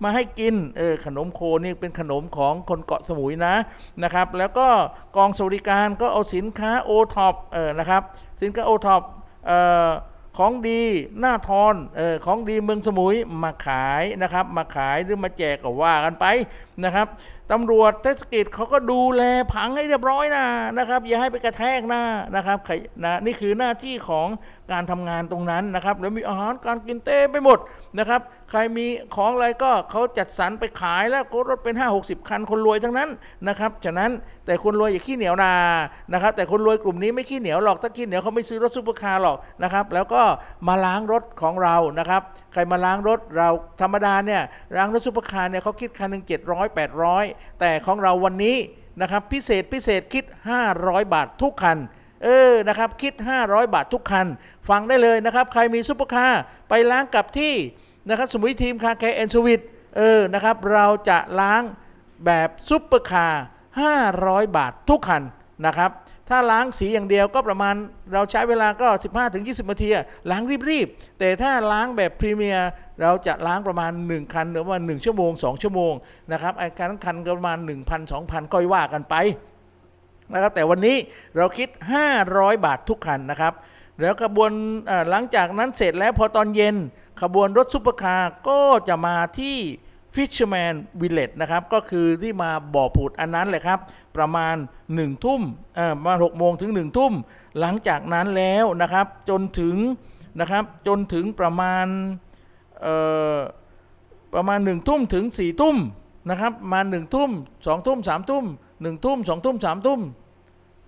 [0.03, 3.55] มาให้กินเออขนมโคนี่เป็นขนมของคนเกาะสมุยนะ
[4.03, 4.67] นะครับ แล้วก็
[5.15, 8.01] กองสวัสดิการก็เอาสินค้าโอท็อปเออนะครับ
[8.41, 9.01] สินค้าโอท็อป
[9.47, 9.89] เอ่อ
[10.37, 10.81] ของดี
[11.19, 16.25] หน้าทอนเออของดีเมืองสมุยมาขายนะครับ มาขายหรือมาแจกก็ว่ากันไป
[16.83, 17.07] นะครับ
[17.51, 20.45] ตำรวจเทศกิจเขาก็ดูแลผังให้เรียบร้อยนะ
[20.77, 22.03] นะครับ อย่าให้ไปกระแทกหน้า
[22.35, 22.57] นะครับ
[23.03, 24.27] นะนี่คือหน้าที่ของ
[24.71, 27.59] การทำงานตรงนั้นนะครับแล้วมีอาหารการกินเต็มไปหมด
[27.99, 28.85] นะครับ ใครมี
[29.15, 33.09] ของอะไรก็เขาจัดสรรไปขายแล้วก็รถเป็น 5 60 คันคนรวยทั้งนั้น
[33.47, 34.11] นะครับฉะนั้น
[34.45, 35.53] แต่คนรวยอย่าขี้เหนียวนา
[36.13, 40.21] นะครับ แต่คนรวยกลุ่มนี้ไม่ขี้เหนียวหรอกถ้าขี้เหนียวเขาไม่ซื้อรถซุปเปอร์คาร์หรอกนะครับ แล้วก็
[40.67, 42.21] มาล้างรถของเรานะครับ
[42.53, 43.49] ใครมาล้างรถเรา
[43.81, 44.41] ธรรมดาเนี่ย
[44.75, 46.23] ล้างรถซุปเปอร์คาร์เนี่ยเขาคิดคันหนึ่ง
[46.75, 48.57] 700 800 แต่ของเราวันนี้
[49.01, 50.25] นะครับพิเศษพิเศษคิด
[50.69, 51.77] 500 บาททุกคัน
[52.23, 54.27] เออนะครับคิด 500 บาททุกคัน
[54.69, 57.53] ฟังได้เลยนะครับ ใครมีซุปเปอร์คาร์ไปล้างกับที่
[58.09, 59.63] นะครับสมุย Team Car Care and Suite
[59.97, 61.63] เออนะครับเราจะล้าง
[62.25, 63.43] แบบซุปเปอร์คาร์
[63.95, 65.23] 500 บาททุกคัน
[65.65, 65.91] นะครับ
[66.29, 67.75] ถ้าล้างสีอย่างเดียวก็ประมาณ
[68.13, 68.87] เราใช้เวลาก็
[69.29, 69.89] 15-20นาที
[70.31, 72.69] ล้างรีบๆ แต่ถ้าล้างแบบพรีเมียม
[73.01, 75.93] เราจะล้างประมาณ 1 คันหรือว่า 1 ชั่วโมง 2 ชั่วโมง
[76.31, 79.15] นะครับไอ้คันคันก็ประมาณ 1,000 2,000ก็ว่ากันไป
[80.33, 80.97] นะครับแต่วันนี้
[81.37, 81.69] เราคิด
[82.15, 83.53] 500 บาททุกคันนะครับ
[84.01, 84.51] แล้วขบวน
[85.09, 86.75] หลังจากนั้นเสร็จแล้วพอตอนเย็น
[87.21, 89.57] ขบวนรถซุปเปอร์คาร์ก็จะมาที่
[90.15, 93.79] Fisherman Village นะครับ ก็คือที่มาบ่อผุดอันนั้นแหละครับ
[94.17, 94.55] ประมาณ
[94.89, 95.41] 1ทุ่ม
[95.75, 97.13] เอ่มประมาณ6โมงถึง1ทุ่ม
[97.59, 99.75] หลังจากนั้นแล้วนะครับ จนถึง
[100.39, 101.87] นะครับจนถึงประมาณ
[104.33, 105.77] ประมาณ1นึ่ทุ่มถึง4ี่ทุ่ม
[106.29, 107.31] นะครับมา1นึ่ทุ่ม
[107.67, 108.45] สองทุ่มสามทุ่ม
[108.81, 110.01] หนึ่งทุ่มสองทุ่มสามทุ่ม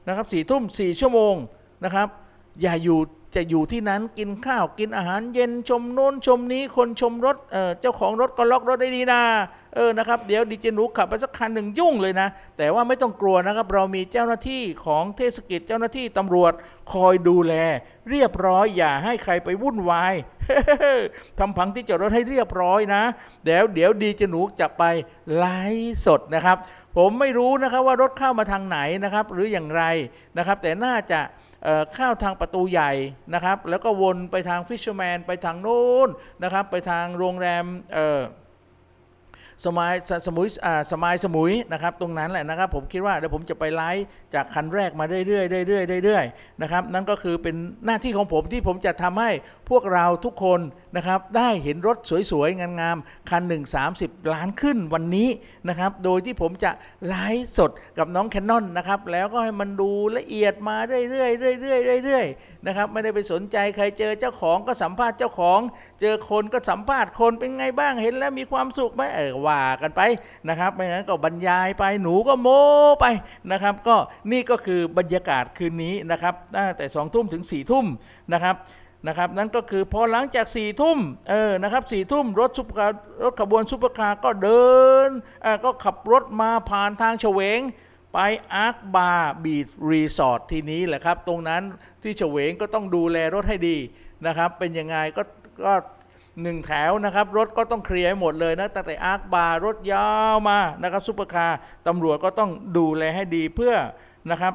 [0.08, 1.36] นะครับสี่ทุ่มสี่ชั่วโมง
[1.84, 2.08] นะครับ
[2.62, 3.00] อย่าอยู่
[3.36, 9.22] จะอยู่ที่นั้นกินข้าวกินอาหารเย็นชมโน้นชมนี้คนชมรถเเจ้าของรถก็ล็อกรถได้ดีนะ
[9.76, 16.54] เออนะครับเดี๋ยวดีเจหนูขับไปสักคันหนึ่งยุ่งเลยนะ แต่ว่าไม่ต้องกลัวนะครับ เรามีเจ้าหน้าที่ของเทศกิจเจ้าหน้าที่ตำรวจ
[16.94, 17.54] คอยดูแล
[18.10, 20.14] เรียบร้อยอย่าให้ใครไปวุ่นวาย
[21.40, 23.04] ทำพังที่จอดรถให้เรียบร้อยนะ
[23.44, 24.84] เดี๋ยวเดี๋ยวดีเจหนูจะไป
[25.38, 26.58] ไลฟ์สดนะครับ
[26.98, 29.84] ผมไม่รู้นะครับว่ารถเข้ามาทางไหนนะครับ หรืออย่างไร
[30.38, 31.22] นะครับ แต่น่าจะ
[31.94, 32.92] เข้าทางประตูใหญ่
[33.34, 36.10] นะครับ แล้วก็วนไปทางฟิชเชอร์แมนไปทางโน้น
[36.44, 37.66] นะครับ ไปทางโรงแรม
[39.66, 39.94] สมัย
[40.28, 40.48] สมุย
[40.92, 49.32] สมัยสมุยนะครับตรงนั้นแหละนะครับผมคิดว่าเดี๋ยวผมจะไปไลฟ์จากคันแรกมาเรื่อยๆเรื่อยๆเรื่อยๆนะครับนั่นก็คือเป็นหน้าที่ของผมที่ผมจะทำให้
[49.70, 50.60] พวกเราทุกคน
[50.96, 51.98] นะครับได้เห็นรถ
[52.32, 53.64] สวยๆ งามๆคันหนึ่ง
[53.98, 55.30] 30ล้านขึ้นวันนี้
[55.70, 56.72] นะครับโดยที่ผมจะ
[57.08, 65.60] ไลฟ์สดกับน้องแคนนอนนะครับแล้วก็ให้มันดูละเอียดมาเรื่อยๆเรื่อยๆเรื่อยๆนะครับไม่ได้ไปสนใจใครเจอเจ้าของก็สัมภาษณ์เจ้าของ
[66.02, 70.02] เจอคนก็สัมภาษณ์คนเป็นไงบ้างเห็นแล้วมีความสุขไหมเออว่ากันไป
[70.50, 72.62] นะครับไม่งั้นก็บรรยายไปหนูก็โม้
[73.02, 73.06] ไป
[73.52, 73.96] นะครับ ก็
[74.32, 77.86] นี่ก็คือบรรยากาศคืนนี้นะครับตั้งแต่สองทุ่มถึง4ี่ทุ่ม
[78.34, 78.56] นะครับ
[79.08, 80.98] นะครับนั่นก็คือพอหลังจากสี่ทุ่ม
[81.30, 84.70] เออนะครับสี่ทุ่มรถซุปเปอร์รถขบวนซุปเปอร์คาร์ก็เดิ
[85.08, 85.10] น
[85.46, 87.60] อ่าก็ขับรถมาผ่านทางเฉวง
[88.14, 88.18] ไป
[88.54, 91.62] Ark Bar Beach Resort ที่นี้แหละครับ ตรงนั้น
[92.04, 93.78] ที่เฉวงก็ต้องดูแลรถให้ดี
[94.28, 95.24] นะครับ เป็นยังไงก็
[95.66, 95.74] ก็
[96.42, 103.74] หนึ่งแถวนะครับ รถก็ต้องเคลียร์หมดเลยนะตั้งแต่ Ark Bar รถยาวมานะครับซุปเปอร์คาร์ตำรวจก็ต้องดูแลให้ดีเพื่อ
[104.32, 104.54] นะครับ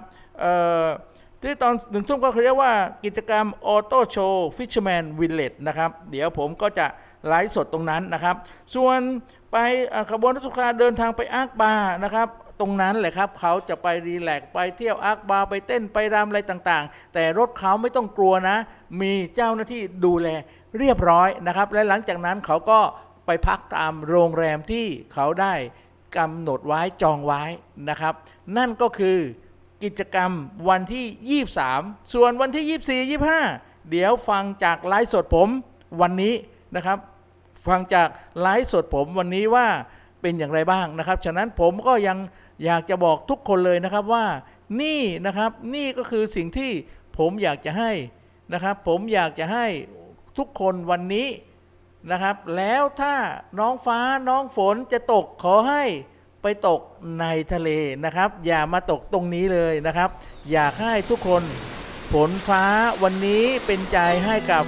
[1.42, 2.73] ที่ตอนหนึ่งทุ่มก็เรียกว่า
[3.05, 6.87] กิจกรรม auto show Fisherman Village นะครับ เดี๋ยวผมก็จะ
[7.29, 8.37] ไลฟ์สดตรงนั้นนะครับ
[8.75, 9.01] ส่วน
[9.53, 9.57] ไป
[10.11, 12.29] ขบวนรถซุปเปอร์คาร์เดินทางไป Ark Bar นะครับ
[12.61, 18.57] ตรงนั้นแหละครับเขาจะไปรีแลกไปเที่ยวอาร์คบาร์ไปเต้นไปรำอะไรต่างๆ แต่รถเขาไม่ต้องกลัวนะ
[19.01, 20.29] มีเจ้าหน้าที่ดูแล
[20.78, 22.80] เรียบร้อยนะครับ และหลังจากนั้นเขาก็
[23.26, 25.54] ไปพักตามโรงแรมที่เขาได้
[26.16, 27.42] กำหนดไว้จองไว้
[27.88, 28.14] นะครับ
[28.56, 29.18] นั่นก็คือ
[29.82, 30.30] กิจกรรม
[30.68, 32.64] วันที่ 23 ส่วนวันที่
[33.10, 35.48] 24 25 เดี๋ยวฟังจากไลฟ์สดผม
[36.00, 36.34] วันนี้
[36.76, 36.98] นะครับ
[37.66, 38.08] ฟังจาก
[38.40, 39.66] ไลฟ์สดผมวันนี้ว่า
[40.20, 42.18] เป็นอย่างไรบ้างนะครับ ฉะนั้นผมก็ยัง
[42.64, 44.26] อยากจะบอกทุกคนเลยนะครับว่า
[44.82, 46.70] นี่นะครับนี่ก็คือสิ่งที่
[47.18, 47.90] ผมอยากจะให้
[48.52, 49.66] นะครับ ผมอยากจะให้
[50.38, 51.29] ทุกคนวันนี้
[52.11, 53.14] นะครับ แล้วถ้า
[53.59, 55.85] น้องฟ้าน้องฝนจะตกขอให้
[56.42, 56.81] ไปตก
[57.20, 57.70] ในทะเล
[58.05, 60.11] นะครับ อย่ามาตกตรงนี้เลยนะครับ
[60.53, 61.42] อยากให้ทุกคน
[62.12, 62.64] ฝนฟ้า
[63.03, 64.64] วันนี้เป็นใจให้กับ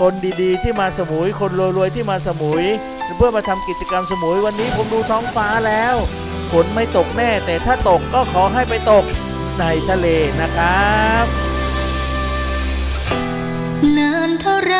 [0.00, 2.64] คนดีๆ ที่มาสมุย คนรวยๆที่มาสมุย
[3.16, 5.94] เพื่อมาทำกิจกรรมสมุยวันนี้ผมดูท้องฟ้าแล้ว
[6.52, 9.04] ฝนไม่ตกแน่ แต่ถ้าตกก็ขอให้ไปตก
[9.60, 10.06] ในทะเล
[10.40, 11.49] นะครับ
[13.98, 14.76] นานเท่าไร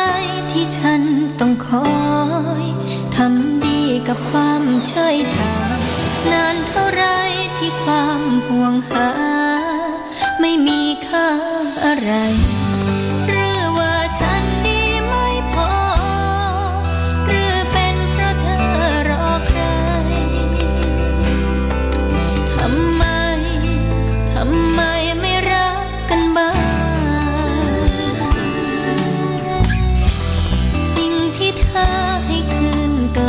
[0.51, 1.01] ที่ฉัน
[1.39, 1.89] ต้องคอ
[2.63, 2.65] ย
[3.15, 5.53] ทำดีกับความเฉยชา
[6.31, 7.03] นานเท่าไร
[7.57, 9.09] ที่ความห่วงหา
[10.39, 11.29] ไม่มีค่า
[11.85, 12.11] อะไร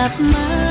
[0.02, 0.61] ลับมา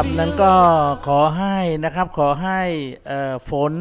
[0.00, 0.54] ครับนั้นก็
[1.06, 2.60] ขอให้นะครับขอให้
[3.10, 3.72] อ่อฝน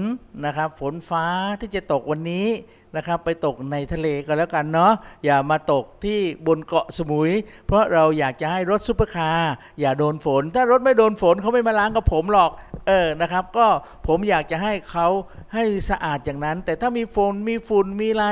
[0.46, 1.26] นะครับฝนฟ้า
[1.60, 2.48] ที่จะตกวันนี้
[2.96, 4.94] นะครับไปตกในทะเลก็แล้วกันเนาะ
[5.26, 7.32] อย่ามาตกที่บนเกาะสมุย
[7.68, 12.52] เพราะเราอยากจะให้รถซุปเปอร์คาร์อย่าโดนฝน ถ้ารถไม่โดนฝนเขาไม่มาล้างกับผมหรอก
[12.88, 13.68] เออนะครับ ก็
[14.08, 15.08] ผมอยากจะให้เขา
[15.54, 18.28] ให้สะอาดอย่างนั้น แต่ถ้ามีฝนมีฝุ่นมีอะไร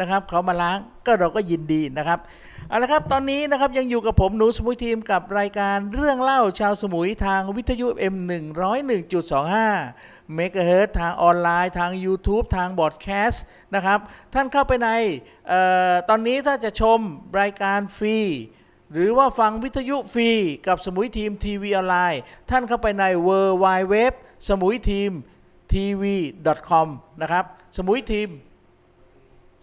[0.00, 2.18] นะครับเขามาล้างก็เราก็ยินดีนะครับ
[2.68, 8.16] เอาละครับตอนนี้นะครับยังอยู่กับผมหนูสมุยทีมกับรายการเรื่องเล่าชาวสมุยทางวิทยุ M
[9.04, 13.98] 101.25เมกะเฮิรตทางออนไลน์ทาง YouTube ทางบอดแคสต์นะครับ
[14.34, 14.88] ท่านเข้าไปใน
[15.50, 15.52] อ
[15.90, 16.98] อตอนนี้ถ้าจะชม
[17.40, 18.18] รายการฟรี
[18.92, 20.30] หรือว่าฟังวิทยุฟรี
[20.66, 23.30] กับสมุยทีมทีวีออนไลน์ ท่านเข้าไปใน w
[23.64, 23.94] w w
[24.48, 25.10] สมุยทีม
[25.72, 26.16] ทีวี
[26.68, 26.88] .com
[27.22, 27.44] นะครับ
[27.76, 28.28] Samui Team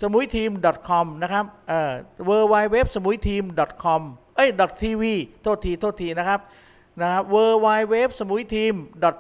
[0.02, 0.50] Samui Team
[0.90, 1.94] .com นะครับเอ่อ
[2.30, 3.44] w w w Samui Team
[3.84, 4.02] .com
[4.36, 4.50] เอ้ย
[4.84, 5.04] .tv
[5.44, 6.40] โทษทีโทษทีนะครับ
[7.02, 7.36] นะครับ w
[7.66, 8.74] w w Samui Team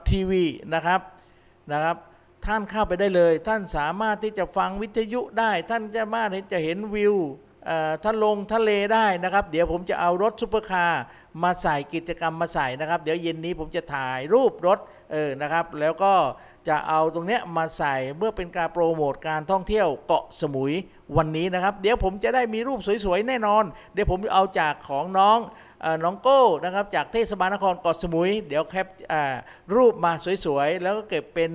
[0.09, 0.31] .tv
[0.73, 1.01] นะครับ
[1.71, 1.97] นะครับ
[2.45, 7.15] ท่านเข้าไปได้เลย ท่านสามารถที่จะฟังวิทยุได้ ท่านจะมาเห็นจะเห็นวิว
[7.65, 11.02] เอ่อท่าลงทะเลได้นะครับ เดี๋ยวผมจะเอารถซุปเปอร์คาร์
[11.43, 14.80] มาใส่กิจกรรมมาใส่นะครับ เดี๋ยวเย็นนี้ผมจะถ่ายรูปรถ
[15.12, 16.13] เออนะครับ แล้วก็
[16.67, 20.74] จะเอาตรงเนี้ยมาใส่เมื่อเป็นการโปรโมทการท่องเที่ยวเกาะสมุย
[21.17, 25.39] วันนี้นะครับ เดี๋ยวผมจะได้มีรูปสวยๆแน่นอน เดี๋ยวผมจะเอาจากของน้อง
[26.04, 28.88] น้องโก้นะครับจากเทศบาลนครเกาะสมุย เดี๋ยวแคป
[29.76, 30.12] รูปมา
[30.45, 31.51] สวยๆแล้วก็เก็บเป็น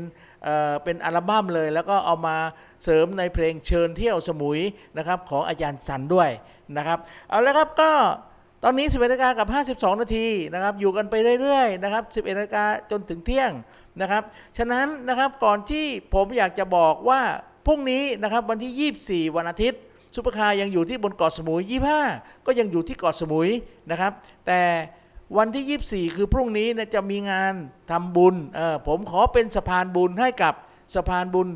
[0.47, 2.37] เอ่อเป็นอัลบั้มเลยแล้วก็เอามา
[2.85, 4.61] เสริมในเพลงเชิญเที่ยวสมุย
[4.99, 6.31] นะครับของอาจารย์สันด้วย
[6.77, 7.93] นะครับเอาละครับก็
[8.65, 9.49] ตอนนี้ 11นาฬิกากับ
[9.83, 13.51] 52 นาทีนะครับอยู่กันไปเรื่อยๆนะครับ 11นาฬิกาจนถึงเที่ยง
[14.01, 14.23] นะครับ
[14.59, 17.21] ฉะนั้นนะครับก่อนที่ผมอยากจะบอกว่า
[17.67, 19.81] พรุ่งนี้นะครับวันที่ 24 วันอาทิตย์
[20.15, 21.63] ซุปเปอร์คาร์ยังอยู่ที่บนเกาะสมุย
[22.05, 23.49] 25 ก็ยังอยู่ที่เกาะสมุย
[23.91, 24.13] นะครับ
[24.47, 24.61] แต่
[25.37, 27.53] วันที่ 24 คือพรุ่งนี้เนี่ยจะมีงาน
[27.91, 30.55] ทำบุญเออผมขอเป็นสะพานบุญให้กับ
[30.95, 31.49] สะพานบุญ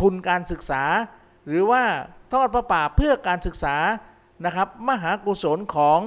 [0.00, 0.82] ทุนการศึกษา
[1.48, 1.82] หรือว่า
[2.32, 3.76] ทอดพระป่าเพื่อการศึกษา
[4.44, 5.98] นะครับมหากุศลของ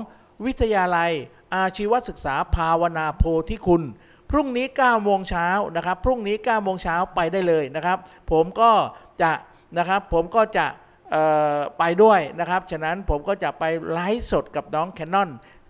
[0.46, 1.12] วิทยาลัย
[1.54, 3.84] อาชีวศึกษาภาวนาโพธิคุณ
[4.30, 7.98] พรุ่งนี้9โมงเช้านะครับ พรุ่งนี้9โมงเช้าไปได้เลยนะครับ
[8.32, 8.72] ผมก็
[9.22, 9.32] จะ
[9.78, 10.66] นะครับผมก็จะ
[11.80, 15.30] ไปด้วยนะครับ ฉะนั้นผมก็จะไปไลฟ์สดกับน้องแคนนอน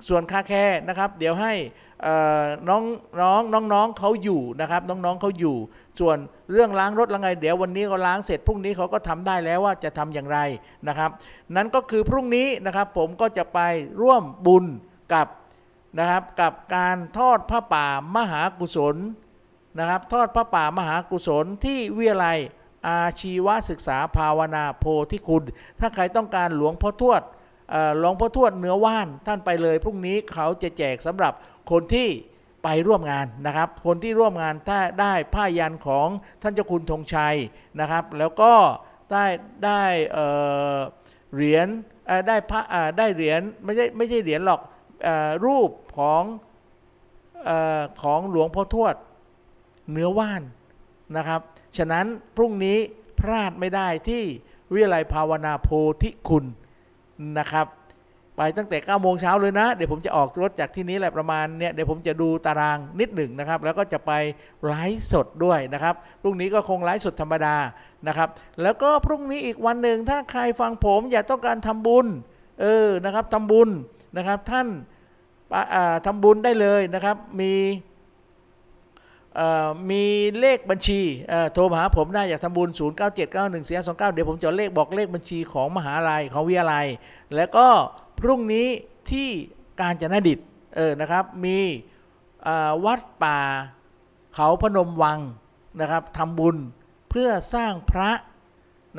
[0.10, 1.54] ส่วนค่าแค่นะครับ เดี๋ยวให้
[2.70, 2.84] น้อง
[3.22, 5.56] น้องน้องน้องเขาอยู่นะครับน้องๆเขาอยู่
[5.99, 6.18] ส่วน
[6.52, 10.39] เรื่องล้างรถละไง เดี๋ยววันนี้เขาล้างเสร็จพรุ่งนี้เขาก็ทำได้แล้วว่าจะทำอย่างไร
[10.88, 11.10] นะครับ
[11.56, 13.60] นั้นก็คือพรุ่งนี้นะครับผมก็จะไป
[14.02, 14.66] ร่วมบุญ
[15.14, 15.28] กับ
[15.99, 18.95] นะครับกับการทอดผ้าป่ามหากุศล
[19.80, 22.38] นะครับทอดผ้าป่ามหากุศลที่วิทยาลัย
[22.88, 25.43] อาชีวศึกษาภาวนาโพธิคุณ
[25.80, 27.22] ถ้าใครต้องการหลวงพ่อทวด
[28.00, 31.34] หลวงพ่อทวดเนื้อว่านท่านไปเลย พรุ่งนี้เขาจะแจกสำหรับ
[31.72, 32.10] คนที่
[32.64, 36.08] ไปร่วมงานนะครับ คนที่ร่วมงานถ้าได้ผ้ายันของ
[36.42, 37.36] ท่านเจ้าคุณธงชัย
[37.80, 38.54] นะครับ แล้วก็
[39.12, 39.26] ได้
[39.66, 39.82] ได้
[41.34, 41.68] เหรียญ
[42.28, 42.62] ได้พระ
[42.98, 44.62] ได้เหรียญไม่ใช่ไม่ใช่เหรียญหรอก
[45.08, 45.10] อ
[45.46, 46.24] รูปของ
[47.50, 47.52] อ
[48.02, 48.96] ของหลวงพ่อทวด
[49.92, 50.44] เนื้อว่าน
[51.18, 51.42] นะครับ
[51.78, 52.06] ฉะนั้น
[52.36, 52.78] พรุ่งนี้
[53.20, 54.24] พลาดไม่ได้ที่
[54.74, 55.70] วิทยาลัยภาวนาโพ
[56.02, 56.46] ธิคุณ
[57.40, 57.68] นะครับ
[58.38, 64.12] ไปตั้งแต่9โมงเช้าเลยนะ เดี๋ยวผมจะออกรถจากที่นี้แหละประมาณเนี่ยเดี๋ยวผมจะดูตารางนิดหนึ่งนะครับ แล้วก็จะไป
[64.66, 67.56] ไลฟ์สดด้วยนะครับพรุ่งนี้ก็คงไลฟ์สดธรรมดา
[68.08, 68.30] นะครับ
[68.62, 72.08] แล้วก็พรุ่งนี้อีกวันหนึ่งถ้าใครฟังผมอยากต้องการทำบุญ
[72.62, 73.70] เออนะครับทำบุญ
[74.18, 74.68] นะครับท่าน
[75.52, 77.52] ปะอ่าทำบุญได้เลยนะครับ มี
[79.90, 80.06] มี
[80.40, 81.02] เลขบัญชี
[81.54, 86.88] โทรมาหาผมได้อยากทำบุญ 0 9 7 9 1 4 2 9 เดี๋ยวผมจะเลขบอกเลขบัญชีของมหาลัยของวิทยาลัย
[87.36, 87.68] แล้วก็
[88.20, 88.68] พรุ่งนี้
[89.12, 89.30] ที่
[89.82, 90.40] การจนดิต
[90.76, 91.60] เออนะครับมี
[92.86, 93.40] วัดป่า
[94.36, 95.20] เขาพนมวัง
[95.82, 96.58] นะครับทำบุญ
[97.10, 98.12] เพื่อสร้างพระ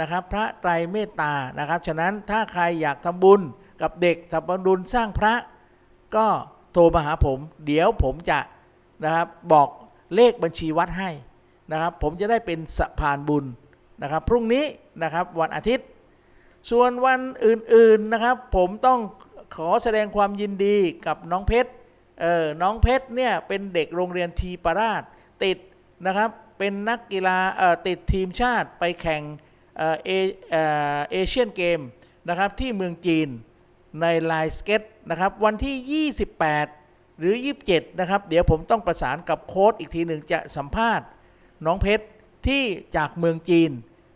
[0.01, 3.41] นะครับพระไตรเมตตานะครับฉะนั้นถ้าใครอยากทำบุญ
[3.83, 5.35] กับเด็กทำบุญสร้างพระ
[6.17, 6.27] ก็
[6.73, 8.41] โทรมาหาผม เดี๋ยวผมจะ
[9.05, 9.69] นะครับบอก
[10.15, 11.11] เลขบัญชีวัดให้
[11.73, 13.45] นะครับ ผมจะได้เป็นสะพานบุญ
[14.03, 14.65] นะครับ พรุ่งนี้
[15.03, 15.87] นะครับวันอาทิตย์
[16.71, 19.01] ส่วนวันอื่นๆนะครับ ผมต้อง
[19.57, 21.71] ขอแสดงความยินดีกับน้องเพชร
[22.21, 25.03] เออน้องเพชรเนี่ยเป็นเด็กโรงเรียนทีปราช
[25.45, 25.59] ติด
[26.07, 29.23] นะครับเป็นนักกีฬาเอ่อติดทีมชาติไปแข่ง
[29.77, 30.11] เออเอ
[30.51, 30.63] เอ่
[30.97, 31.81] อเอเชียนเกม
[32.29, 33.29] นะครับที่เมืองจีน
[34.01, 36.82] ในลายสเก็ตนะครับวันที่ 28
[37.23, 37.37] หรือ
[37.69, 41.07] 27 นะครับ เดี๋ยวผมต้องประสานกับโค้ดอีกทีหนึ่งจะสัมภาษณ์
[41.67, 42.05] น้องเพชร
[42.47, 42.63] ที่
[42.97, 43.71] จากเมืองจีน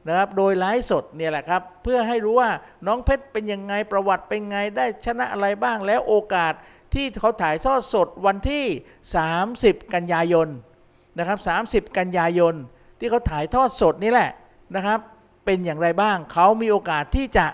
[0.08, 2.50] นะครับโดยไลฟ์สดเนี่ยแหละครับ เพื่อให้รู้ว่า
[2.86, 6.52] น้องเพชรเป็นยังไงประวัติเป็นไงได้ชนะอะไรบ้างแล้วโอกาส
[6.94, 8.64] ที่เขาถ่ายทอดสดวันที่
[9.26, 10.48] 30 กันยายน
[11.18, 11.38] นะครับ
[11.86, 12.54] 30 กันยายน
[12.98, 14.30] ที่เขาถ่ายทอดสดนี่แหละ
[14.76, 14.98] นะครับ
[15.44, 17.46] เป็นอย่างไรบ้างเขามีโอกาสที่จะ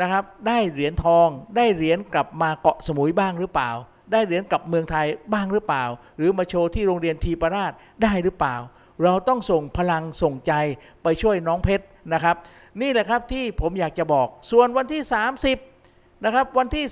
[0.00, 3.70] นะครับ ได้เหรียญทองได้เหรียญกลับมาเกาะสมุยบ้างหรือเปล่า
[4.12, 5.84] ได้เหรียญกลับเมืองไทยบ้างหรือเปล่า
[6.16, 8.56] หรือมาโชว์ที่โรงเรียนทีปราชได้หรือเปล่า
[9.02, 10.52] เราต้องส่งพลังส่งใจ
[11.02, 12.36] ไปช่วยน้องเพชรนะครับ
[12.80, 15.02] นี่แหละครับที่ผมอยากจะบอกส่วนวันที่
[15.64, 16.84] 30นะครับวันที่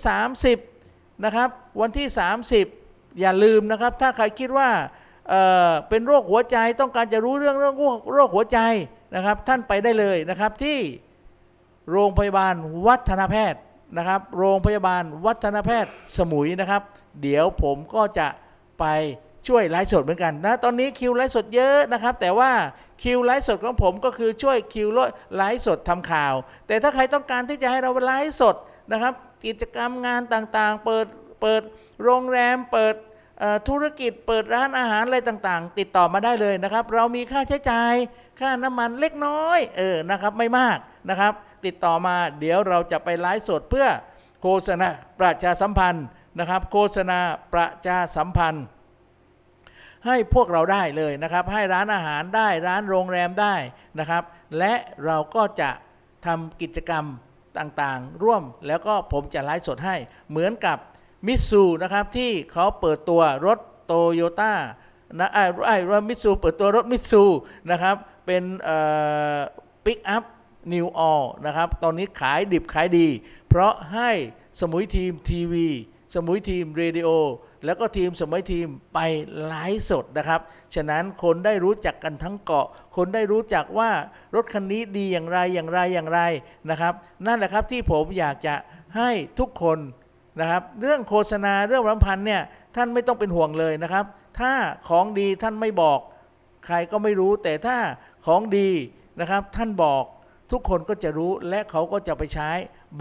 [0.58, 1.48] 30นะครับ
[1.80, 2.06] วันที่
[2.62, 4.70] 30 อย่าลืมนะครับ ถ้าใครคิดว่า
[5.28, 7.76] เเป็นโรคหัวใจต้องการจะรู้เรื่องเรื่อง
[8.12, 8.58] โรคหัวใจ
[9.14, 10.78] นะครับ ท่านไปได้เลยนะครับที่
[11.90, 12.54] โรงพยาบาล
[12.86, 13.60] วัฒนแพทย์
[13.96, 16.82] นะครับ โรงพยาบาลวัฒนแพทย์สมุยนะครับ
[17.22, 18.28] เดี๋ยวผมก็จะ
[18.80, 18.84] ไป
[19.48, 22.50] ช่วยไลฟ์สดเหมือนกันนะ ตอนนี้คิวไลฟ์สดเยอะนะครับ แต่ว่า
[23.02, 24.88] คิวไลฟ์สดของผมก็คือช่วยคิว
[25.36, 26.34] ไลฟ์สดทำข่าว
[26.66, 28.56] แต่ถ้าใครต้องการที่จะให้เราไลฟ์สด
[28.92, 29.12] นะครับ
[29.46, 31.06] กิจกรรมงานต่างๆ เปิด
[31.40, 31.62] เปิด
[32.02, 32.94] โรงแรม เปิด
[33.68, 37.94] ธุรกิจ เปิดร้านอาหารอะไรต่างๆ ติดต่อมาได้เลยนะครับ เรามีค่าใช้จ่าย
[38.40, 40.76] ค่าน้ำมันเล็กน้อยเออนะครับไม่มาก
[41.10, 41.32] นะครับ
[41.64, 43.88] ติดต่อมาเดี๋ยวเราจะไปไลฟ์สดเพื่อ
[44.42, 44.88] โฆษณา
[45.20, 46.06] ประชาสัมพันธ์
[46.38, 47.18] นะครับ โฆษณา
[47.54, 48.64] ประชาสัมพันธ์
[50.06, 53.54] ให้พวกเราได้เลยนะครับ ให้ร้านอาหารได้ร้านโรงแรมได้
[53.98, 54.22] นะครับ
[54.58, 55.70] และเราก็จะ
[56.26, 57.04] ทำกิจกรรม
[57.58, 59.96] ต่างๆ ร่วมแล้วก็ผมจะไลฟ์สดให้
[60.30, 60.78] เหมือนกับ
[61.26, 64.52] มิตซูนะครับที่เขาเปิดตัวรถโตโยต้า
[65.18, 67.22] นะไอ้ไอ้รถมิตซูเปิดตัวรถมิตซู
[67.70, 67.96] นะครับ
[68.26, 68.42] เป็น
[69.84, 70.22] ปิกอัพ
[70.72, 71.14] new all
[71.46, 73.06] นะครับ ตอนนี้ขายดิบขายดี
[73.48, 74.10] เพราะให้
[74.60, 77.08] Samui Team TV Samui Team Radio
[77.64, 78.98] แล้วก็ทีม Samui Team ไป
[79.46, 80.40] ไลฟ์สดนะครับ
[80.74, 83.90] ฉะนั้นคนได้รู้จักกันทั้งเกาะ คนได้รู้จักว่า
[84.34, 86.20] รถคันนี้ดีอย่างไรอย่างไรอย่างไร
[86.70, 86.94] นะครับ
[87.26, 88.54] นั่นแหละครับที่ผมอยากจะ
[88.96, 89.78] ให้ทุกคน
[90.40, 92.42] นะครับ เรื่องโฆษณาเรื่องรำพันเนี่ย
[92.76, 94.04] ท่านไม่ต้องเป็นห่วงเลยนะครับ
[94.40, 94.52] ถ้า
[94.88, 96.00] ของดีท่านไม่บอก
[96.66, 97.78] ใครก็ไม่รู้แต่ถ้า
[98.26, 98.70] ของดี
[99.20, 100.04] นะครับท่านบอก
[100.52, 102.50] ทุกคนก็จะรู้และเขาก็จะไปใช้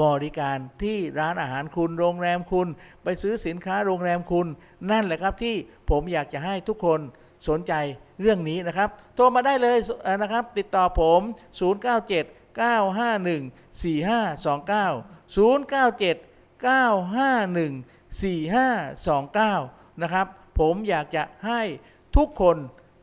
[0.04, 2.68] บริการที่ร้านอาหารคุณโรงแรมคุณ
[3.04, 4.48] ไปซื้อสินค้าโรงแรมคุณ
[4.92, 5.56] นั่นแหละครับที่
[5.90, 7.00] ผมอยากจะให้ทุกคน
[7.48, 7.74] สนใจ
[8.22, 9.78] เรื่องนี้นะครับ โทรมาได้เลย
[10.22, 11.22] นะครับ ติดต่อผม
[11.60, 14.96] 097 951 4529
[15.36, 20.28] 097 951 4529 นะครับ
[20.60, 21.62] ผมอยากจะให้
[22.16, 22.58] ทุกคน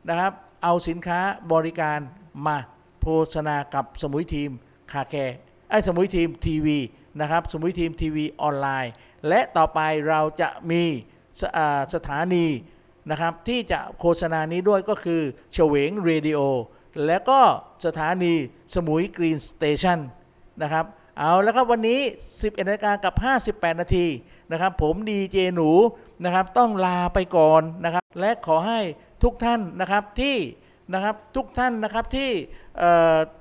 [0.08, 0.32] นะครับ
[0.62, 1.20] เอาสินค้า
[1.52, 1.98] บริการ
[2.46, 2.58] มา
[3.02, 4.50] โฆษณากับสมุยทีม
[4.92, 5.36] คาแคร์
[5.70, 6.78] ไอ้สมุยทีมทีวี
[7.20, 8.92] นะครับสมุยทีมทีวีออนไลน์
[9.28, 10.82] และต่อไปเราจะมี
[11.40, 11.42] ส
[11.94, 12.46] สถานี
[13.10, 15.20] นะครับที่จะโฆษณานี้ด้วยก็คือ
[15.52, 16.40] เฉวงเรดิโอ
[17.06, 17.40] และก็
[17.86, 18.32] สถานี
[18.74, 19.98] สมุย Green Station
[20.62, 20.84] นะครับ
[21.18, 22.00] เอาแล้วครับวันนี้
[22.34, 23.14] 11นาฬิกากับ
[23.64, 24.06] 58 นาที
[24.50, 25.70] นะครับผมดีเจหนู
[26.24, 28.80] นะครับต้องลาไปก่อนนะครับและขอให้
[29.22, 30.36] ทุกท่านนะครับที่
[30.92, 32.30] นะครับทุกท่านนะครับที่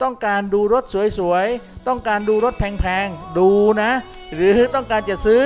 [0.02, 0.84] ต้องการดูรถ
[1.20, 3.50] สวยๆ ต้องการดูรถแพงๆ ดู
[3.82, 3.92] นะ
[4.36, 5.46] หรือต้องการจะซื้อ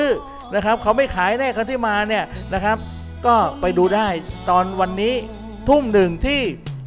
[0.55, 2.23] นะครับเขาไม่ขายแน่คนที่มาเนี่ย
[2.53, 2.77] นะครับ
[3.25, 4.07] ก็ไปดูได้
[4.49, 5.15] ตอนวันนี้
[5.67, 6.41] ทุ่มหนึ่งที่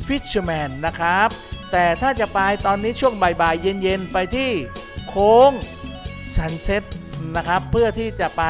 [0.07, 1.29] Fisherman นะครับ
[1.73, 4.51] แต่ถ้าจะไปตอนนี้ช่วงบ่ายๆ เย็นๆ ไปที่
[5.09, 5.51] โค้ง
[6.37, 6.83] ซันเซ็ต
[7.37, 8.43] นะครับ เพื่อที่จะไป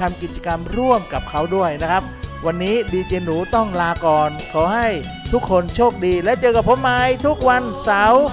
[0.00, 2.02] ทำกิจกรรมร่วมกับเขาด้วยนะครับ
[2.46, 4.88] วันนี้ดีเจหนูต้องลาก่อน ขอให้
[5.32, 8.24] ทุกคนโชคดี และเจอกับผมใหม่ทุกวันเสาร์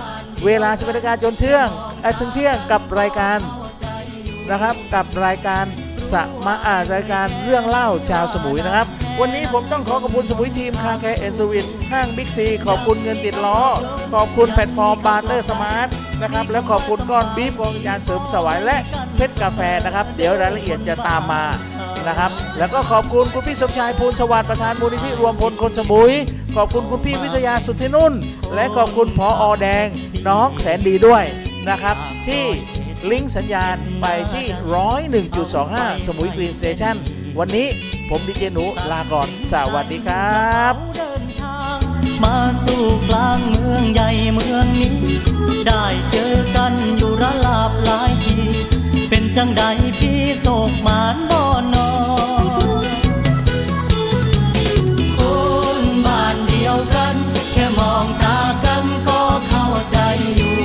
[0.46, 1.68] เวลาสิบนาฬิกาจนเที่ยง
[2.02, 3.40] เอ่อถึงเที่ยงกับรายการ
[4.52, 5.66] นะครับกับรายการ
[6.12, 6.14] ส
[6.46, 8.88] มาอารายการเรื่องเล่าชาวสมุยนะครับ
[9.20, 13.60] วันนี้ผมต้องขอขอบคุณสมุยทีมคาแคเอ็นสวินห้างบิ๊กซีขอบคุณเงินติดล้อ
[14.14, 15.88] ขอบคุณแพลตฟอร์มบาร์เตอร์สมาร์ท
[16.22, 18.78] นะครับแล้วขอบคุณก้อนบีฟของยานเสริมสวายและ
[19.16, 21.44] เพชรกาแฟนะครับ เดี๋ยวรายละเอียดจะตามมา
[22.08, 26.12] นะครับ แล้วก็ขอบคุณคุณพี่สมชายภูลสวัสดิ์ประธานมูลนิธิรวมพลคนสมุย
[26.56, 28.14] ขอบคุณคุณพี่วิทยาสุทธินุ่น
[28.54, 29.88] และขอบคุณพออแดง
[30.28, 31.24] น้องแสนดีด้วย
[31.70, 31.96] นะครับ
[32.28, 32.46] ที่
[33.12, 34.46] ลิงก์สัญญาณไปที่
[35.26, 36.96] 101.25 สมุย Green Station
[37.40, 37.68] วันนี้
[38.10, 40.74] ผมดีเจหนูลาก่อน สวัสดีครับ
[42.24, 44.96] มาสู่กลางเมืองใหญ่เมืองนี้
[45.68, 48.12] ได้เจอกันอยู่ระลาบหลาย
[49.16, 49.64] เป็นจังใด
[50.00, 51.42] พี่โศกมานบ่
[51.74, 51.92] นอ
[55.18, 55.20] ค
[55.80, 57.16] นบ้านเดียวกัน
[57.52, 59.98] แค่มองตากันก็เข้าใจ
[60.36, 60.56] อยู่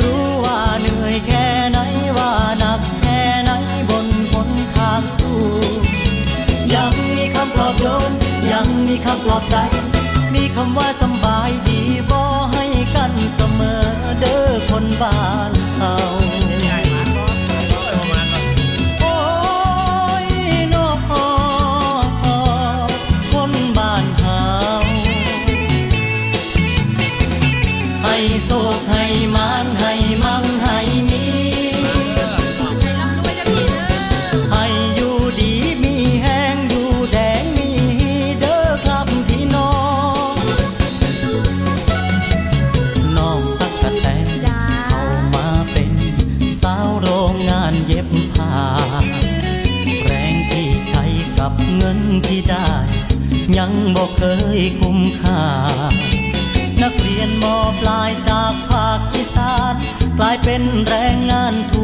[0.00, 1.78] รู้ว่าเหนื่อยแค่ไหน
[2.18, 3.50] ว่าหนักแค่ไหน
[3.90, 5.40] บนหนทางสู้
[6.74, 8.12] ยังมีคำปลอบโยน
[8.52, 9.56] ยังมีคำปลอบใจ
[10.34, 10.88] มีคำว่า
[57.46, 59.74] มอปลายจากภาคอีสาน
[60.18, 61.74] กลายเป็นแรงงานท